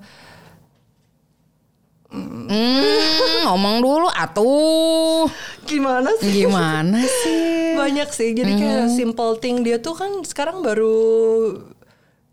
Hmm, 2.09 3.45
ngomong 3.45 3.85
dulu 3.85 4.09
atuh. 4.09 5.29
gimana 5.69 6.09
sih? 6.17 6.45
Gimana 6.45 6.99
sih? 7.05 7.77
Banyak 7.81 8.09
sih. 8.09 8.33
Jadi 8.33 8.57
kayak 8.57 8.89
simple 8.89 9.37
thing 9.37 9.61
dia 9.61 9.77
tuh 9.77 9.93
kan 9.93 10.25
sekarang 10.25 10.65
baru 10.65 11.61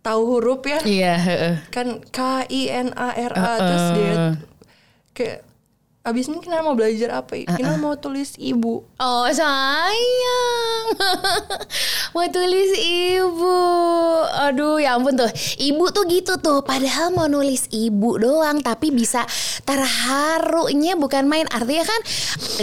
tahu 0.01 0.23
huruf 0.25 0.65
ya. 0.65 0.81
Iya, 0.81 1.15
heeh. 1.21 1.55
kan 1.69 2.01
K 2.09 2.49
I 2.49 2.63
N 2.73 2.89
A 2.97 3.13
R 3.13 3.33
A 3.37 3.53
terus 3.61 3.87
dia 3.93 4.15
kayak 5.13 5.46
abis 6.07 6.31
ini 6.31 6.39
kita 6.39 6.63
mau 6.63 6.79
belajar 6.79 7.19
apa 7.19 7.35
ya? 7.35 7.51
Kita 7.51 7.75
mau 7.83 7.99
tulis 7.99 8.39
ibu. 8.39 8.87
Oh 9.03 9.27
sayang. 9.27 10.87
Mau 12.15 12.25
tulis 12.33 12.71
ibu. 12.81 13.59
Aduh 14.49 14.81
ya 14.81 14.97
ampun 14.97 15.19
tuh. 15.19 15.29
Ibu 15.59 15.91
tuh 15.91 16.07
gitu 16.09 16.39
tuh. 16.41 16.63
Padahal 16.65 17.13
mau 17.13 17.29
nulis 17.29 17.69
ibu 17.69 18.17
doang 18.17 18.65
Tapi 18.65 18.89
bisa 18.95 19.27
terharunya 19.69 20.97
bukan 20.97 21.29
main. 21.29 21.45
Artinya 21.53 21.85
kan 21.85 22.01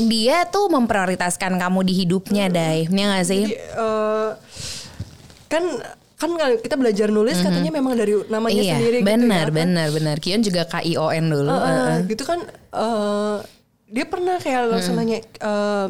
Dia 0.10 0.50
tuh 0.50 0.74
memprioritaskan 0.74 1.62
kamu 1.62 1.80
di 1.86 1.94
hidupnya 2.02 2.50
Dai 2.50 2.90
Ya 2.90 3.06
gak 3.14 3.28
sih? 3.30 3.44
Jadi, 3.46 3.60
eh, 3.60 4.30
kan 5.52 5.64
kan 6.24 6.32
kita 6.58 6.76
belajar 6.76 7.08
nulis 7.08 7.38
katanya 7.38 7.70
memang 7.70 7.94
dari 7.94 8.16
namanya 8.28 8.56
Iya 8.58 8.74
sendiri 8.74 8.98
gitu 9.00 9.08
benar 9.10 9.28
ya, 9.42 9.46
kan? 9.46 9.54
benar 9.54 9.88
benar 9.92 10.16
Kion 10.18 10.40
juga 10.40 10.62
K-I-O-N 10.66 11.26
dulu 11.28 11.50
Eh, 11.50 11.60
eh, 11.60 11.68
Heeh. 11.68 11.98
gitu 12.08 12.24
kan 12.24 12.40
eh, 12.72 13.38
dia 13.88 14.06
pernah 14.06 14.36
kayak 14.38 14.62
langsung 14.68 14.96
nanya 14.96 15.20
eh, 15.20 15.88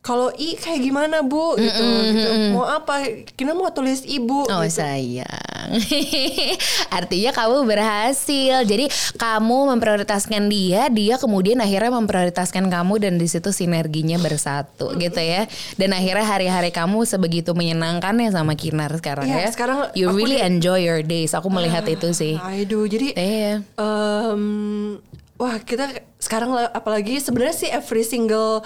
kalau 0.00 0.32
i 0.32 0.56
kayak 0.56 0.80
gimana 0.80 1.20
bu? 1.20 1.54
Gitu, 1.54 1.84
gitu. 2.08 2.28
mau 2.50 2.64
apa? 2.64 3.04
Kita 3.30 3.52
mau 3.52 3.68
tulis 3.68 4.00
ibu 4.02 4.48
Oh 4.48 4.64
gitu. 4.64 4.80
sayang. 4.80 5.68
Artinya 6.90 7.30
kamu 7.30 7.62
berhasil. 7.62 8.64
Jadi 8.64 8.88
kamu 9.14 9.76
memprioritaskan 9.76 10.48
dia 10.48 10.88
Dia 10.88 11.14
kemudian 11.14 11.60
akhirnya 11.60 11.92
memprioritaskan 11.92 12.66
kamu 12.66 12.96
Dan 12.96 13.14
di 13.16 13.28
situ 13.28 13.52
sinerginya 13.52 14.16
bersatu 14.16 14.96
gitu 14.96 15.20
ya. 15.20 15.44
Dan 15.76 15.92
akhirnya 15.92 16.24
hari-hari 16.24 16.70
kamu 16.70 17.04
sebegitu 17.04 17.52
menyenangkannya 17.52 18.32
sama 18.32 18.56
Kinar 18.56 18.96
sekarang 18.96 19.28
Iya, 19.28 19.46
ya. 19.46 19.48
sekarang 19.52 19.78
You 19.92 20.10
really 20.10 20.40
enjoy 20.40 20.80
your 20.80 21.04
days. 21.04 21.32
Aku 21.32 21.52
melihat 21.52 21.84
itu 21.84 22.10
sih. 22.12 22.40
Aduh, 22.40 22.88
jadi 22.88 23.12
Iya. 23.12 23.52
em, 23.76 24.96
wah 25.36 25.56
kita 25.58 25.88
sekarang 26.16 26.52
la- 26.52 26.68
apalagi 26.70 27.16
sebenarnya 27.16 27.56
sih 27.56 27.68
every 27.68 28.04
single 28.04 28.60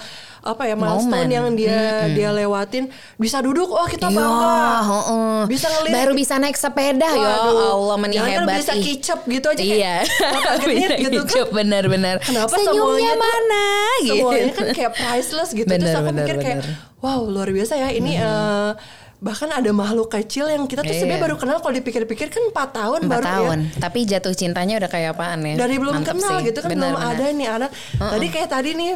apa 0.45 0.63
ya 0.63 0.75
milestone 0.75 1.09
Moment. 1.25 1.31
yang 1.31 1.47
dia 1.51 1.77
dia 2.07 2.29
lewatin 2.29 2.85
bisa 3.15 3.41
duduk 3.41 3.65
oh 3.67 3.83
kita 3.83 4.07
Ya, 4.07 4.15
bangga. 4.15 4.61
heeh. 4.79 5.39
bisa 5.45 5.65
ngelirik 5.67 5.93
Baru 5.95 6.11
bisa 6.13 6.33
naik 6.37 6.53
sepeda 6.53 7.09
ya 7.09 7.33
Allah 7.49 7.95
meni 7.97 8.15
kan 8.15 8.29
hebat. 8.45 8.55
bisa 8.55 8.71
ih. 8.71 8.83
kicep 8.85 9.19
gitu 9.25 9.47
aja 9.47 9.57
kayak, 9.57 9.73
Iya. 9.75 9.95
Bisa 10.61 10.93
gitu 10.95 11.19
kan. 11.19 11.25
kicep, 11.25 11.47
Benar-benar 11.49 12.15
Kenapa 12.19 12.53
Senyumnya 12.53 12.71
semuanya 12.71 13.11
tuh- 13.11 13.19
mana? 13.19 13.65
gitu 13.99 14.13
semuanya 14.15 14.51
kan 14.51 14.67
kayak 14.71 14.91
priceless 14.93 15.49
gitu. 15.51 15.65
Terus 15.67 15.81
Bener, 15.81 15.95
aku 15.95 16.05
bener, 16.07 16.21
mikir 16.21 16.35
kayak 16.39 16.57
bener. 16.61 16.75
wow 16.99 17.21
luar 17.23 17.49
biasa 17.49 17.73
ya 17.75 17.89
ini 17.89 18.11
eh, 18.15 18.69
bahkan 19.17 19.47
ada 19.47 19.71
makhluk 19.71 20.07
kecil 20.07 20.45
yang 20.45 20.63
kita 20.63 20.79
tuh 20.79 20.87
Iya. 20.87 20.99
sebenarnya 20.99 21.23
baru 21.23 21.35
kenal 21.35 21.57
kalau 21.57 21.73
dipikir-pikir 21.73 22.27
kan 22.27 22.43
4 22.45 22.55
tahun 22.71 22.99
Empat 23.01 23.11
baru 23.11 23.25
tahun. 23.25 23.57
ya. 23.65 23.79
Tapi 23.81 23.99
jatuh 24.03 24.33
cintanya 24.33 24.75
udah 24.77 24.87
kayak 24.87 25.09
apaan 25.13 25.39
ya? 25.41 25.55
Dari 25.55 25.75
belum 25.75 25.93
Mantep 25.97 26.13
kenal 26.13 26.35
sih. 26.35 26.45
gitu 26.45 26.59
kan 26.59 26.69
Bener, 26.69 26.81
belum 26.85 26.95
bener. 26.95 27.11
ada 27.11 27.25
nih 27.31 27.47
anak. 27.49 27.69
Tadi 27.95 28.27
kayak 28.29 28.49
tadi 28.49 28.69
nih 28.73 28.91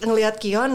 ngelihat 0.00 0.34
Kion 0.36 0.72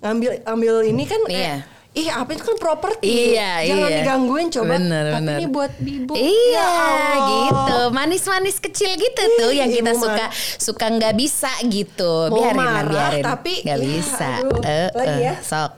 ngambil 0.00 0.30
ambil 0.44 0.74
ini 0.84 1.04
kan 1.04 1.20
eh, 1.26 1.34
Iya. 1.34 1.56
Ih 1.94 2.10
apa 2.10 2.26
itu 2.28 2.42
kan 2.42 2.58
properti 2.58 3.06
Iya, 3.32 3.70
Jangan 3.70 3.86
iya. 3.86 3.96
digangguin 4.02 4.48
coba 4.50 4.74
Bener, 4.74 5.04
Tapi 5.06 5.14
bener. 5.14 5.36
ini 5.38 5.46
buat 5.46 5.72
bibu 5.78 6.12
Iya 6.12 6.66
Ya 6.66 7.18
gitu 7.22 7.78
Manis-manis 7.94 8.58
kecil 8.58 8.90
gitu 8.94 9.22
tuh 9.38 9.54
Yang 9.54 9.70
Ih, 9.70 9.76
kita 9.78 9.92
suka 9.94 10.24
Suka 10.58 10.90
nggak 10.90 11.14
bisa 11.14 11.54
gitu 11.62 12.34
Mau 12.34 12.42
Biarin 12.42 12.58
marah, 12.58 12.90
biarin 12.90 13.22
tapi 13.22 13.62
Nggak 13.62 13.78
ya, 13.78 13.84
bisa 13.86 14.30
aduh. 14.36 14.58
Eh, 14.66 14.88
Lagi 14.90 15.06
eh, 15.12 15.18
ya. 15.22 15.34
Sok 15.38 15.70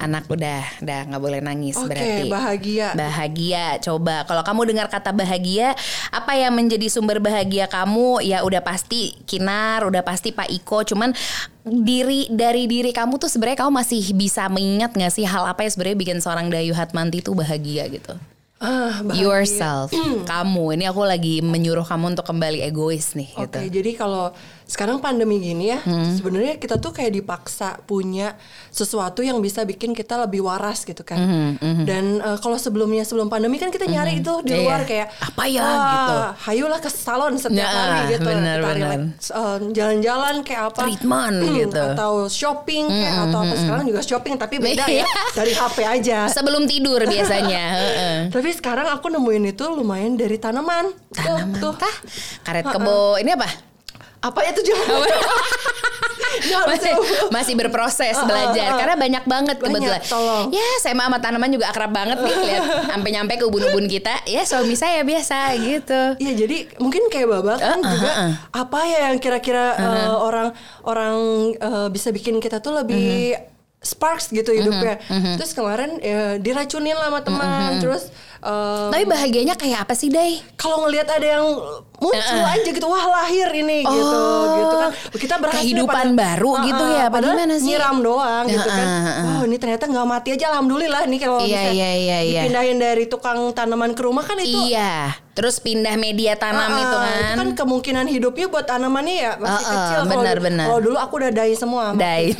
Anak 0.00 0.24
udah 0.32 0.64
Udah 0.80 1.00
nggak 1.12 1.20
boleh 1.20 1.44
nangis 1.44 1.76
Oke, 1.76 1.92
berarti 1.92 2.24
bahagia. 2.32 2.96
Bahagia 2.96 3.66
Coba 3.84 4.24
Kalau 4.24 4.40
kamu 4.40 4.72
dengar 4.72 4.88
kata 4.88 5.12
bahagia 5.12 5.76
Apa 6.08 6.40
yang 6.40 6.56
menjadi 6.56 6.88
sumber 6.88 7.20
bahagia 7.20 7.68
kamu 7.68 8.24
Ya 8.24 8.40
udah 8.48 8.64
pasti 8.64 9.12
Kinar 9.28 9.84
Udah 9.84 10.00
pasti 10.00 10.32
Pak 10.32 10.48
Iko 10.48 10.88
Cuman 10.88 11.12
diri 11.68 12.32
dari 12.32 12.64
diri 12.64 12.96
kamu 12.96 13.20
tuh 13.20 13.28
sebenarnya 13.28 13.60
kamu 13.64 13.72
masih 13.76 14.16
bisa 14.16 14.48
mengingat 14.52 14.96
nggak 14.96 15.12
sih 15.12 15.24
hal 15.24 15.48
apa 15.48 15.64
yang 15.64 15.72
sebenarnya 15.72 15.96
bikin 15.96 16.18
seorang 16.20 16.52
Dayu 16.52 16.76
Hatmanti 16.76 17.24
tuh 17.24 17.32
bahagia 17.32 17.88
gitu? 17.88 18.12
bahagia. 18.60 19.16
yourself 19.16 19.88
kamu 20.30 20.76
ini 20.76 20.84
aku 20.88 21.02
lagi 21.08 21.40
menyuruh 21.40 21.84
kamu 21.84 22.16
untuk 22.16 22.28
kembali 22.28 22.60
egois 22.64 23.16
nih 23.16 23.32
Oke, 23.36 23.64
gitu 23.64 23.80
jadi 23.80 23.90
kalau 23.96 24.32
sekarang 24.64 24.96
pandemi 24.96 25.36
gini 25.38 25.68
ya, 25.68 25.78
Hmm. 25.78 26.08
sebenarnya 26.10 26.56
kita 26.56 26.76
tuh 26.76 26.88
kayak 26.90 27.12
dipaksa 27.12 27.78
punya 27.82 28.32
sesuatu 28.68 29.20
yang 29.20 29.36
bisa 29.38 29.60
bikin 29.62 29.92
kita 29.92 30.16
lebih 30.18 30.40
waras 30.40 30.82
gitu 30.82 31.00
kan. 31.00 31.20
Hmm, 31.20 31.84
Dan 31.84 32.18
eh, 32.18 32.38
kalau 32.38 32.56
sebelumnya 32.56 33.02
sebelum 33.02 33.28
pandemi 33.28 33.56
kan 33.56 33.68
kita 33.68 33.84
nyari 33.84 34.18
itu 34.18 34.32
di 34.40 34.56
luar 34.56 34.82
kayak 34.82 35.12
Apa 35.22 35.44
ya, 35.46 35.60
"Wah, 35.60 35.84
gitu." 35.92 36.14
Hayulah 36.44 36.78
ke 36.78 36.88
salon 36.88 37.36
setiap 37.36 37.60
Ya, 37.60 37.68
hari 37.68 38.00
gitu. 38.14 38.24
benar, 38.24 38.56
Kita 38.56 38.66
benar. 38.66 38.88
relax, 38.96 39.22
eh, 39.30 39.58
jalan-jalan 39.70 40.34
kayak 40.40 40.62
apa? 40.66 40.80
Treatment 40.82 41.36
gitu. 41.54 41.82
Atau 41.86 42.12
shopping 42.26 42.84
kayak 42.88 43.14
atau 43.22 43.38
apa 43.42 43.54
sekarang 43.54 43.84
juga 43.84 44.00
shopping 44.00 44.34
tapi 44.36 44.56
beda 44.58 44.84
ya 44.86 45.04
Iya. 45.04 45.06
dari 45.34 45.52
HP 45.52 45.78
aja. 45.84 46.18
sebelum 46.26 46.64
tidur 46.64 47.04
biasanya. 47.04 47.64
Tapi 48.34 48.48
sekarang 48.50 48.88
aku 48.88 49.06
nemuin 49.08 49.44
itu 49.50 49.64
lumayan 49.66 50.14
dari 50.14 50.36
tanaman. 50.36 50.88
Tuh, 51.10 51.20
tanaman 51.20 51.60
tuh. 51.60 51.74
tah 51.76 51.94
karet 52.42 52.64
kebo 52.64 53.16
ini 53.16 53.30
apa 53.30 53.73
Apa 54.24 54.38
ya. 54.40 54.50
Jangan 56.44 56.66
masih 56.74 56.92
masih 57.30 57.54
berproses 57.54 58.16
belajar 58.26 58.66
ah, 58.66 58.74
ah. 58.74 58.78
karena 58.78 58.96
banyak 58.98 59.24
banget 59.24 59.56
Banyak, 59.58 59.70
kebetulan 59.70 60.02
tolong. 60.06 60.46
ya 60.50 60.68
saya 60.82 60.94
sama 60.98 61.18
tanaman 61.22 61.50
juga 61.52 61.70
akrab 61.70 61.92
banget 61.94 62.18
nih 62.20 62.34
lihat 62.34 62.64
sampai 62.90 63.10
nyampe 63.14 63.32
ke 63.38 63.44
ubun-ubun 63.46 63.86
kita 63.86 64.14
ya 64.26 64.42
suami 64.42 64.74
saya 64.74 65.06
biasa 65.06 65.54
gitu 65.60 66.02
Iya 66.18 66.32
jadi 66.46 66.56
mungkin 66.82 67.06
kayak 67.06 67.28
babak 67.30 67.58
kan 67.60 67.78
Uh, 67.84 67.86
uh, 67.86 67.92
juga 67.94 68.10
uh, 68.10 68.20
uh. 68.24 68.32
apa 68.54 68.80
ya 68.86 68.98
yang 69.10 69.18
kira-kira 69.20 69.76
uh, 69.76 70.16
orang 70.16 70.48
orang 70.86 71.16
uh, 71.60 71.88
bisa 71.92 72.10
bikin 72.14 72.40
kita 72.40 72.58
tuh 72.58 72.72
lebih 72.74 73.36
sparks 73.84 74.32
gitu 74.32 74.48
hidupnya. 74.50 74.96
Terus 75.36 75.52
kemarin 75.52 76.00
ya, 76.00 76.40
diracunin 76.40 76.96
lah 76.96 77.12
sama 77.12 77.20
teman. 77.20 77.70
Terus 77.78 78.08
uh, 78.40 78.88
tapi 78.88 79.04
bahagianya 79.04 79.54
kayak 79.60 79.84
apa 79.84 79.92
sih 79.92 80.08
Day 80.08 80.40
kalau 80.56 80.88
ngelihat 80.88 81.12
ada 81.12 81.26
yang 81.38 81.46
muncul 82.04 82.20
Uh, 82.34 82.44
uh. 82.44 82.54
aja 82.54 82.70
gitu 82.70 82.86
wah 82.86 83.04
lahir 83.14 83.48
ini 83.54 83.78
gitu 83.82 84.12
Oh, 84.14 84.44
gitu 84.54 84.74
kan 84.76 84.90
kita 85.16 85.34
berhasil 85.38 85.62
kehidupan 85.64 86.06
pada- 86.06 86.18
baru 86.28 86.52
Uh, 86.52 86.62
gitu 86.62 86.82
uh, 86.82 86.90
ya, 86.92 87.04
apa 87.04 87.14
padahal 87.14 87.34
gimana 87.34 87.54
sih? 87.54 87.66
nyiram 87.66 87.96
doang 88.00 88.44
gitu 88.46 88.68
kan 88.70 88.86
Uh, 88.86 88.92
uh, 88.92 89.08
uh. 89.08 89.24
wow 89.30 89.42
ini 89.42 89.56
ternyata 89.56 89.84
nggak 89.86 90.06
mati 90.06 90.28
aja 90.30 90.44
alhamdulillah 90.50 91.02
nih 91.04 91.18
kalau 91.18 91.38
Iya, 91.40 91.48
bisa 91.48 91.70
iya, 91.72 91.90
iya, 91.94 92.18
iya. 92.20 92.40
dipindahin 92.42 92.78
dari 92.78 93.04
tukang 93.06 93.38
tanaman 93.50 93.92
ke 93.92 94.02
rumah 94.02 94.22
kan 94.22 94.36
itu 94.36 94.58
iya 94.66 95.16
terus 95.34 95.58
pindah 95.58 95.96
media 95.96 96.36
tanam 96.36 96.62
Ah, 96.64 96.78
itu 96.78 96.96
kan, 96.96 97.10
Itu 97.10 97.34
kan 97.34 97.48
kemungkinan 97.56 98.06
hidupnya 98.06 98.46
buat 98.46 98.64
tanamannya 98.64 99.16
ya 99.16 99.32
masih 99.34 99.50
Ah, 99.50 99.66
ah, 99.66 99.74
kecil. 99.74 100.00
Benar, 100.06 100.36
benar. 100.38 100.64
Kalau 100.64 100.80
dulu 100.80 100.94
aku 100.96 101.14
udah 101.16 101.30
dai 101.32 101.54
semua. 101.54 101.90
Dai, 101.92 102.30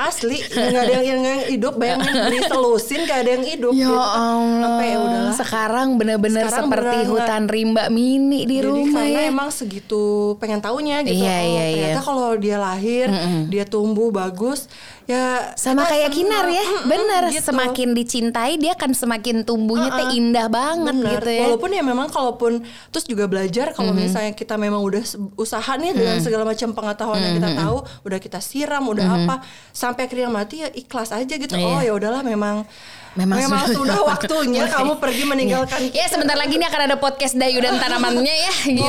asli 0.00 0.40
nggak 0.40 0.80
ada 0.82 0.92
yang, 0.94 1.04
yang, 1.04 1.20
yang 1.22 1.40
hidup. 1.46 1.74
Bayangin 1.74 2.08
beli 2.24 2.40
selusin 2.48 3.04
gak 3.04 3.18
ada 3.20 3.30
yang 3.30 3.44
hidup. 3.44 3.72
Ya 3.74 3.84
gitu. 3.84 3.92
Allah. 3.92 4.60
Sampai 4.64 4.86
ya 4.86 4.98
udahlah. 4.98 5.34
Sekarang 5.34 5.88
bener-bener 5.94 6.44
Sekarang 6.46 6.58
seperti 6.64 6.96
beneran 6.96 7.10
hutan 7.12 7.42
rimba 7.46 7.84
mini 7.88 8.40
di 8.44 8.58
rumah 8.60 8.91
karena 8.92 9.20
ya. 9.24 9.30
emang 9.32 9.48
segitu 9.48 10.36
pengen 10.36 10.60
taunya 10.60 11.00
gitu. 11.00 11.24
Iya, 11.24 11.36
oh, 11.36 11.42
iya, 11.42 11.64
iya. 11.64 11.72
ternyata 11.72 12.02
kalau 12.04 12.28
dia 12.36 12.56
lahir, 12.60 13.08
dia 13.48 13.64
tumbuh 13.64 14.12
bagus, 14.12 14.68
ya 15.12 15.52
Sama 15.54 15.84
kayak. 15.84 16.08
Kinar 16.08 16.46
ya, 16.46 16.60
Mm-mm, 16.60 16.88
bener. 16.88 17.22
gitu. 17.30 17.48
Semakin 17.48 17.88
dicintai 17.92 18.56
dia 18.56 18.72
akan 18.72 18.92
semakin 18.92 19.36
tumbuhnya 19.42 19.90
teh 19.90 20.12
indah 20.12 20.46
banget 20.46 20.94
Bener. 20.94 21.12
gitu 21.16 21.30
ya. 21.30 21.42
Walaupun 21.46 21.70
ya 21.70 21.82
memang 21.82 22.08
kalaupun 22.08 22.52
terus 22.88 23.04
juga 23.04 23.24
belajar 23.24 23.70
kalau 23.70 23.92
misalnya 23.92 24.32
kita 24.32 24.56
memang 24.56 24.80
udah 24.80 25.04
usaha 25.36 25.72
nih 25.74 25.92
dengan 25.92 26.16
segala 26.18 26.42
macam 26.42 26.72
pengetahuan 26.72 27.18
yang 27.18 27.34
kita 27.36 27.50
tahu, 27.54 27.76
udah 28.02 28.18
kita 28.18 28.38
siram, 28.38 28.84
udah 28.84 29.04
apa, 29.04 29.34
sampai 29.70 30.04
akhirnya 30.04 30.28
mati 30.28 30.60
ya 30.60 30.68
ikhlas 30.68 31.10
aja 31.10 31.34
gitu. 31.34 31.52
Iya. 31.52 31.66
Oh 31.66 31.80
ya 31.80 31.92
udahlah 31.92 32.22
memang 32.22 32.64
Memang 33.12 33.36
memang, 33.38 33.68
sudah- 33.68 33.76
sudah 33.76 33.98
waktunya 34.16 34.64
kamu 34.66 34.96
pergi 34.96 35.28
meninggalkan 35.28 35.92
Ya 35.92 36.08
sebentar 36.08 36.32
lagi 36.32 36.56
nih 36.56 36.64
akan 36.64 36.80
ada 36.82 36.96
podcast 36.96 37.36
Dayu 37.36 37.60
dan 37.60 37.76
tanamannya 37.76 38.34
ya 38.38 38.52
gitu. 38.72 38.88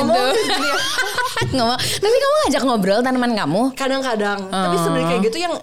Ngomong. 1.52 1.76
Tapi 1.76 2.16
kamu 2.16 2.34
ngajak 2.40 2.62
ngobrol 2.64 3.00
tanaman 3.00 3.32
kamu? 3.34 3.62
kadang-kadang. 3.74 4.38
Tapi 4.48 4.76
sebenarnya 4.78 5.08
kayak 5.10 5.22
gitu 5.24 5.38
yang 5.38 5.54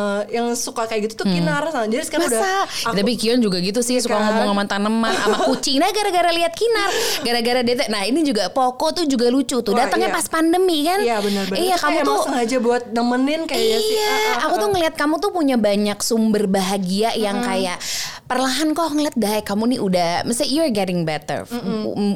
eh, 0.00 0.34
yang 0.34 0.52
suka 0.54 0.84
kayak 0.84 1.06
gitu 1.06 1.20
tuh 1.20 1.26
kinar. 1.26 1.62
Jadi 1.68 2.02
sekarang 2.02 2.26
udah 2.26 2.40
Masa? 2.40 2.60
aku- 2.86 2.96
Tapi 2.96 3.12
Kion 3.14 3.38
juga 3.38 3.58
gitu 3.58 3.80
sih 3.80 3.96
suka 3.96 4.14
Kan? 4.14 4.24
ngomong 4.26 4.46
sama 4.50 4.64
tanaman, 4.66 5.12
sama 5.14 5.36
kucing. 5.48 5.76
Nah 5.76 5.90
gara-gara 5.90 6.30
lihat 6.30 6.52
kinar, 6.52 6.88
gara-gara 7.20 7.60
dia. 7.60 7.74
Nah 7.86 8.02
ini 8.02 8.20
juga 8.22 8.48
Poko 8.48 8.92
tuh 8.92 9.04
juga 9.04 9.28
lucu 9.28 9.58
tuh. 9.58 9.72
Datangnya 9.72 10.08
iya. 10.08 10.16
pas 10.16 10.26
pandemi 10.26 10.82
kan? 10.82 10.98
Iya 10.98 11.16
benar-benar. 11.18 11.58
Iya 11.58 11.74
Itu 11.74 11.82
kamu 11.82 11.92
kayak 11.92 12.04
tuh. 12.06 12.20
sengaja 12.24 12.56
buat 12.58 12.82
nemenin 12.88 13.40
kayaknya 13.44 13.78
sih. 13.78 13.94
Iya, 13.94 14.08
Ah, 14.10 14.16
ah, 14.16 14.36
aku 14.42 14.54
ah. 14.54 14.60
tuh 14.60 14.68
ngelihat 14.70 14.94
kamu 14.94 15.14
tuh 15.18 15.30
punya 15.30 15.56
banyak 15.56 15.98
sumber 16.00 16.44
bahagia 16.44 17.10
yang 17.14 17.40
kayak 17.40 17.76
perlahan 18.24 18.72
kok 18.72 18.90
ngeliat 18.90 19.14
deh 19.14 19.42
kamu 19.42 19.62
nih 19.68 19.80
udah, 19.80 20.12
mesti 20.22 20.46
you're 20.46 20.70
getting 20.70 21.02
better, 21.02 21.42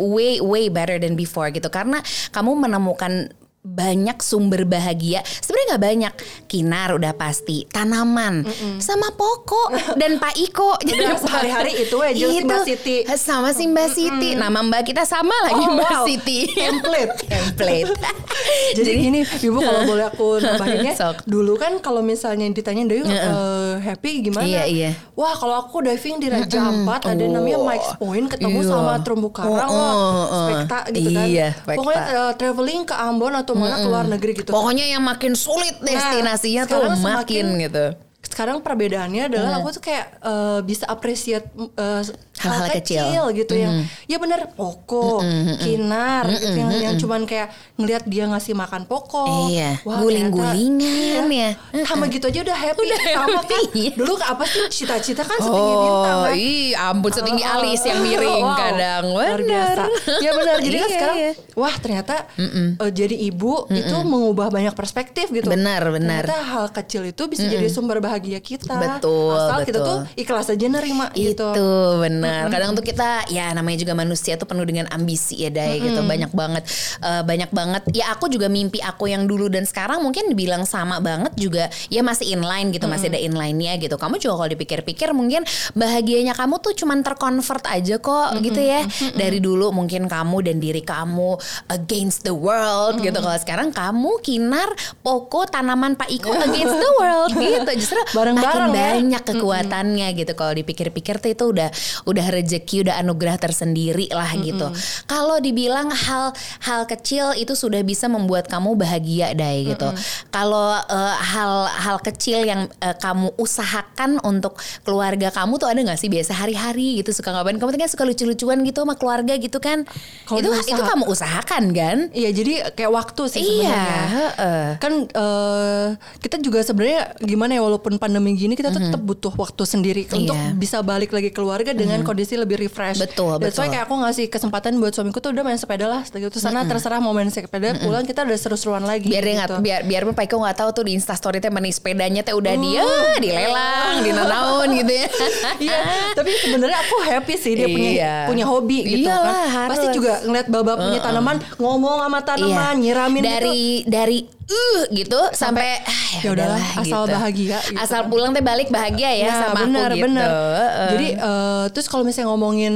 way 0.01 0.39
way 0.39 0.69
better 0.69 0.97
than 0.97 1.15
before 1.15 1.51
gitu 1.51 1.67
karena 1.69 1.99
kamu 2.31 2.55
menemukan 2.57 3.35
banyak 3.65 4.21
sumber 4.21 4.69
bahagia 4.69 5.25
sebenarnya 5.41 5.67
nggak 5.67 5.83
banyak 5.83 6.15
kinar 6.47 6.93
udah 6.93 7.17
pasti 7.17 7.65
tanaman 7.67 8.45
sama 8.77 9.09
pokok 9.11 9.97
dan 9.97 10.17
Pak 10.23 10.37
Iko 10.37 10.77
Udah 10.77 11.17
sehari-hari 11.17 11.73
itu 11.81 11.97
aja 11.97 12.25
si 12.29 12.45
Mbak 12.45 12.61
Siti. 12.63 12.97
sama 13.17 13.51
si 13.51 13.65
Mbak 13.65 13.89
Siti 13.89 14.37
nama 14.37 14.61
Mbak 14.61 14.83
kita 14.85 15.03
sama 15.03 15.33
lagi 15.43 15.65
Oh, 15.65 15.73
Mbak 15.75 15.91
wow. 15.91 16.05
Siti 16.05 16.45
Template. 16.47 17.13
template 17.33 17.93
Jadi 18.77 18.91
gini, 18.99 19.21
Ibu 19.23 19.57
kalau 19.57 19.83
boleh 19.87 20.05
aku 20.05 20.37
nambahinnya, 20.37 20.93
Sok. 20.93 21.25
dulu 21.25 21.55
kan 21.55 21.79
kalau 21.79 22.03
misalnya 22.03 22.45
ditanya 22.47 22.85
Dayu 22.85 23.07
eh, 23.07 23.73
happy 23.81 24.21
gimana? 24.21 24.45
Iya, 24.45 24.63
iya. 24.67 24.91
Wah 25.15 25.33
kalau 25.33 25.57
aku 25.57 25.81
diving 25.81 26.19
di 26.19 26.29
Raja 26.29 26.59
Ampat 26.61 27.07
ada 27.07 27.25
namanya 27.25 27.57
Oh. 27.57 27.65
Mike's 27.65 27.95
Point 27.97 28.27
ketemu 28.29 28.61
Iya. 28.61 28.69
sama 28.69 28.93
terumbu 29.01 29.31
karang, 29.31 29.55
Oh, 29.65 29.73
wah 29.73 29.95
oh, 29.95 30.25
oh. 30.27 30.47
spekta 30.51 30.79
gitu 30.91 31.09
kan. 31.09 31.25
Iya, 31.25 31.49
spekta. 31.55 31.79
Pokoknya 31.79 32.03
eh, 32.05 32.33
traveling 32.35 32.83
ke 32.83 32.95
Ambon 32.95 33.33
atau 33.33 33.54
mana 33.55 33.77
ke 33.77 33.87
luar 33.87 34.07
negeri 34.07 34.33
gitu. 34.35 34.51
Pokoknya 34.51 34.87
yang 34.87 35.03
makin 35.03 35.33
sulit 35.35 35.79
destinasinya 35.81 36.67
tuh 36.67 36.83
sekarang 36.83 36.99
makin 36.99 37.05
semakin- 37.05 37.49
gitu. 37.63 37.87
Sekarang 38.25 38.59
perbedaannya 38.59 39.29
adalah 39.29 39.59
aku 39.59 39.71
tuh 39.73 39.83
kayak 39.83 40.19
eh, 40.19 40.61
bisa 40.63 40.85
appreciate 40.85 41.47
eh, 41.75 42.03
Hal-hal 42.35 42.67
hal 42.67 42.75
kecil. 42.75 42.99
kecil, 42.99 43.25
gitu 43.33 43.55
yang 43.55 43.73
ya 44.05 44.19
bener 44.19 44.51
poko, 44.51 45.23
kinar 45.57 46.27
gitu 46.29 46.51
yang 46.53 46.71
yang 46.75 46.95
cuman 46.97 47.25
kayak 47.25 47.49
ngelihat 47.77 48.03
dia 48.05 48.27
ngasih 48.27 48.53
makan 48.53 48.85
poko. 48.85 49.49
Iya, 49.49 49.79
Wah, 49.83 50.03
guling-gulingan 50.03 51.27
ya. 51.31 51.51
Iya, 51.55 51.85
sama 51.85 52.09
gitu 52.09 52.27
aja 52.27 52.43
udah 52.43 52.59
happy. 52.59 52.83
Udah 52.85 52.99
sama 53.07 53.39
happy. 53.39 53.55
kan. 53.87 53.95
Dulu 53.95 54.13
apa 54.19 54.45
sih 54.45 54.63
cita-cita 54.69 55.23
kan 55.23 55.39
setinggi 55.39 55.75
bintang. 55.79 56.17
Oh, 56.17 56.25
kan? 56.27 56.35
ih, 56.37 56.69
ampun 56.75 57.11
setinggi 57.13 57.43
Oh, 57.45 57.55
alis 57.55 57.81
yang 57.83 57.99
miring 58.03 58.43
wow, 58.43 58.57
kadang. 58.57 59.03
luar 59.07 59.39
Bener. 59.39 59.47
biasa. 59.47 59.83
Ya 60.19 60.31
benar. 60.33 60.57
Jadi 60.59 60.75
kan 60.75 60.83
Iya, 60.85 60.93
sekarang 60.93 61.17
iya. 61.17 61.33
wah 61.55 61.75
ternyata 61.77 62.15
eh, 62.35 62.91
jadi 62.91 63.15
ibu 63.25 63.53
itu 63.71 63.97
mengubah 64.03 64.49
banyak 64.49 64.75
perspektif 64.75 65.31
gitu. 65.31 65.47
Benar, 65.47 65.87
benar. 65.89 66.27
Ternyata 66.27 66.43
hal 66.43 66.67
kecil 66.73 67.07
itu 67.07 67.23
bisa 67.27 67.45
jadi 67.45 67.69
sumber 67.69 68.01
bahagia 68.01 68.24
kita. 68.41 68.75
Betul, 68.75 69.37
Asal 69.37 69.61
kita 69.69 69.81
betul. 69.81 69.89
tuh 69.89 69.99
ikhlas 70.17 70.47
aja 70.51 70.67
nerima 70.67 71.07
gitu. 71.15 71.49
Itu 71.53 71.71
benar. 72.01 72.49
Kadang 72.49 72.71
tuh 72.77 72.85
kita 72.85 73.29
ya 73.29 73.53
namanya 73.53 73.79
juga 73.81 73.93
manusia 73.97 74.35
tuh 74.41 74.49
penuh 74.49 74.65
dengan 74.65 74.87
ambisi 74.91 75.45
ya 75.45 75.51
Day 75.53 75.81
gitu. 75.81 76.01
Banyak 76.05 76.33
banget 76.33 76.65
eh, 77.03 77.23
banyak 77.23 77.51
banget. 77.53 77.83
Ya 77.93 78.11
aku 78.13 78.29
juga 78.29 78.49
mimpi 78.49 78.81
aku 78.81 79.11
yang 79.11 79.29
dulu 79.29 79.49
dan 79.49 79.65
sekarang 79.69 80.01
mungkin 80.03 80.33
dibilang 80.33 80.65
sama 80.65 80.99
banget 80.99 81.33
juga 81.37 81.69
ya 81.89 82.01
masih 82.01 82.35
inline 82.37 82.73
gitu, 82.73 82.87
masih 82.89 83.13
ada 83.13 83.21
inline-nya 83.21 83.77
gitu. 83.81 83.97
Kamu 83.97 84.19
juga 84.21 84.41
kalau 84.41 84.51
dipikir-pikir 84.51 85.13
mungkin 85.13 85.45
bahagianya 85.75 86.33
kamu 86.37 86.61
tuh 86.61 86.73
cuman 86.77 87.05
terconvert 87.05 87.65
aja 87.69 87.97
kok 88.01 88.41
gitu 88.41 88.61
ya. 88.61 88.85
Dari 89.15 89.39
dulu 89.41 89.71
mungkin 89.75 90.07
kamu 90.09 90.37
dan 90.45 90.57
diri 90.61 90.83
kamu 90.85 91.37
against 91.73 92.23
the 92.23 92.35
world 92.35 93.01
gitu. 93.01 93.17
Kalau 93.19 93.39
sekarang 93.41 93.69
kamu 93.73 94.21
Kinar, 94.25 94.71
Poko, 95.01 95.45
tanaman 95.49 95.97
Pak 95.99 96.09
Iko 96.09 96.33
against 96.33 96.77
the 96.77 96.91
world 97.01 97.33
gitu. 97.43 97.73
Justru 97.77 98.01
bareng-bareng 98.13 98.69
makin 98.69 98.77
ya. 98.77 98.85
banyak 99.01 99.23
kekuatannya 99.25 100.09
gitu. 100.19 100.33
Kalau 100.35 100.53
dipikir-pikir 100.53 101.23
tuh 101.23 101.31
itu 101.33 101.45
udah 101.49 101.69
udah 102.05 102.27
rezeki, 102.29 102.85
udah 102.89 103.01
anugerah 103.01 103.37
tersendiri 103.41 104.11
lah 104.13 104.29
gitu. 104.37 104.69
Kalau 105.07 105.41
dibilang 105.41 105.89
hal 105.89 106.35
hal 106.61 106.85
kecil 106.85 107.33
itu 107.39 107.55
sudah 107.55 107.81
bisa 107.81 108.11
membuat 108.11 108.51
kamu 108.51 108.77
bahagia 108.77 109.33
dai 109.33 109.65
gitu. 109.65 109.89
Kalau 110.29 110.77
eh, 110.77 111.17
hal-hal 111.33 111.97
kecil 112.03 112.45
yang 112.45 112.67
eh, 112.83 112.97
kamu 112.99 113.33
usahakan 113.39 114.21
untuk 114.27 114.59
keluarga 114.83 115.31
kamu 115.31 115.57
tuh 115.57 115.69
ada 115.71 115.81
nggak 115.81 116.01
sih 116.01 116.11
biasa 116.11 116.35
hari-hari 116.35 117.01
gitu 117.01 117.15
suka 117.15 117.33
ngapain? 117.33 117.57
Kamu 117.57 117.71
kan 117.75 117.91
suka 117.91 118.05
lucu-lucuan 118.05 118.61
gitu 118.67 118.83
sama 118.83 118.95
keluarga 118.99 119.35
gitu 119.39 119.59
kan? 119.63 119.87
Kalau 120.27 120.41
itu 120.41 120.51
itu 120.67 120.83
kamu 120.83 121.05
usahakan 121.07 121.65
kan? 121.71 121.99
Iya 122.11 122.31
jadi 122.35 122.53
kayak 122.75 122.93
waktu 122.93 123.23
sih 123.31 123.43
Iya, 123.45 123.53
sebenarnya. 123.71 124.03
heeh. 124.11 124.67
Kan 124.81 124.93
eh, 125.09 125.87
kita 126.19 126.37
juga 126.41 126.65
sebenarnya 126.65 127.15
gimana 127.21 127.53
ya 127.55 127.63
walaupun 127.63 127.94
pandemi 127.97 128.35
gini 128.35 128.53
kita 128.53 128.69
tuh 128.69 128.83
tetap 128.83 129.01
butuh 129.01 129.33
waktu 129.33 129.63
sendiri 129.63 130.03
untuk 130.09 130.33
Iya. 130.33 130.53
bisa 130.53 130.81
balik 130.81 131.11
lagi 131.11 131.29
keluarga 131.29 131.71
dengan 131.71 132.01
kondisi 132.03 132.35
lebih 132.35 132.59
refresh. 132.59 132.99
Betul, 132.99 133.37
That's 133.37 133.55
why 133.55 133.67
betul. 133.67 133.73
kayak 133.73 133.85
aku 133.85 133.95
ngasih 133.99 134.27
kesempatan 134.27 134.77
buat 134.77 134.91
suamiku 134.91 135.19
tuh 135.19 135.31
udah 135.31 135.43
main 135.43 135.57
sepeda 135.57 135.85
lah. 135.85 136.03
Gitu 136.05 136.37
sana 136.37 136.63
terserah 136.63 136.99
mau 136.99 137.11
main 137.11 137.27
sepeda 137.27 137.75
pulang 137.77 138.03
kita 138.03 138.23
udah 138.23 138.35
seru-seruan 138.35 138.83
lagi. 138.83 139.07
biar 139.07 139.21
gitu. 139.21 139.35
nggak 139.35 139.49
biar 139.61 139.81
biar 139.83 140.03
pun 140.03 140.15
Paiko 140.15 140.37
nggak 140.37 140.57
tahu 140.57 140.71
tuh 140.73 140.85
di 140.85 140.93
instastory 140.93 141.39
teh 141.39 141.49
meni 141.49 141.69
sepedanya 141.69 142.21
teh 142.21 142.33
udah 142.33 142.55
dia 142.55 142.85
dilelang 143.19 143.97
dinanaun 144.01 144.69
gitu 144.75 144.93
ya 144.95 145.09
Iya, 145.65 145.79
tapi 146.13 146.31
sebenarnya 146.37 146.79
aku 146.79 146.97
happy 147.05 147.35
sih 147.35 147.53
dia 147.55 147.67
punya 147.67 147.91
Iya. 147.91 148.15
punya 148.27 148.45
hobi 148.45 148.79
gitu 148.83 149.07
Iyalah, 149.07 149.23
kan. 149.25 149.49
harus. 149.51 149.71
Pasti 149.71 149.87
juga 149.93 150.13
ngeliat 150.21 150.47
baba 150.47 150.73
punya 150.77 151.01
tanaman, 151.01 151.37
ngomong 151.57 151.99
sama 152.01 152.21
tanaman, 152.21 152.75
nyiramin 152.77 153.23
Iya. 153.23 153.31
dari 153.31 153.59
gitu. 153.77 153.89
dari 153.89 154.19
uh 154.45 154.83
gitu 154.91 155.21
sampai, 155.33 155.81
ah, 155.81 156.09
ya 156.21 156.31
udahlah, 156.31 156.61
asal 156.77 157.07
bahagia 157.07 157.59
gitu 157.63 157.77
asal 157.77 158.07
pulang 158.07 158.31
teh 158.31 158.41
balik 158.41 158.69
bahagia 158.69 159.11
ya 159.15 159.27
Nah, 159.27 159.39
sama 159.43 159.61
benar, 159.63 159.89
aku 159.89 159.99
gitu. 159.99 160.09
Heeh. 160.21 160.89
Jadi 160.91 161.07
eh, 161.17 161.65
terus 161.71 161.87
kalau 161.87 162.03
misalnya 162.03 162.29
ngomongin 162.29 162.75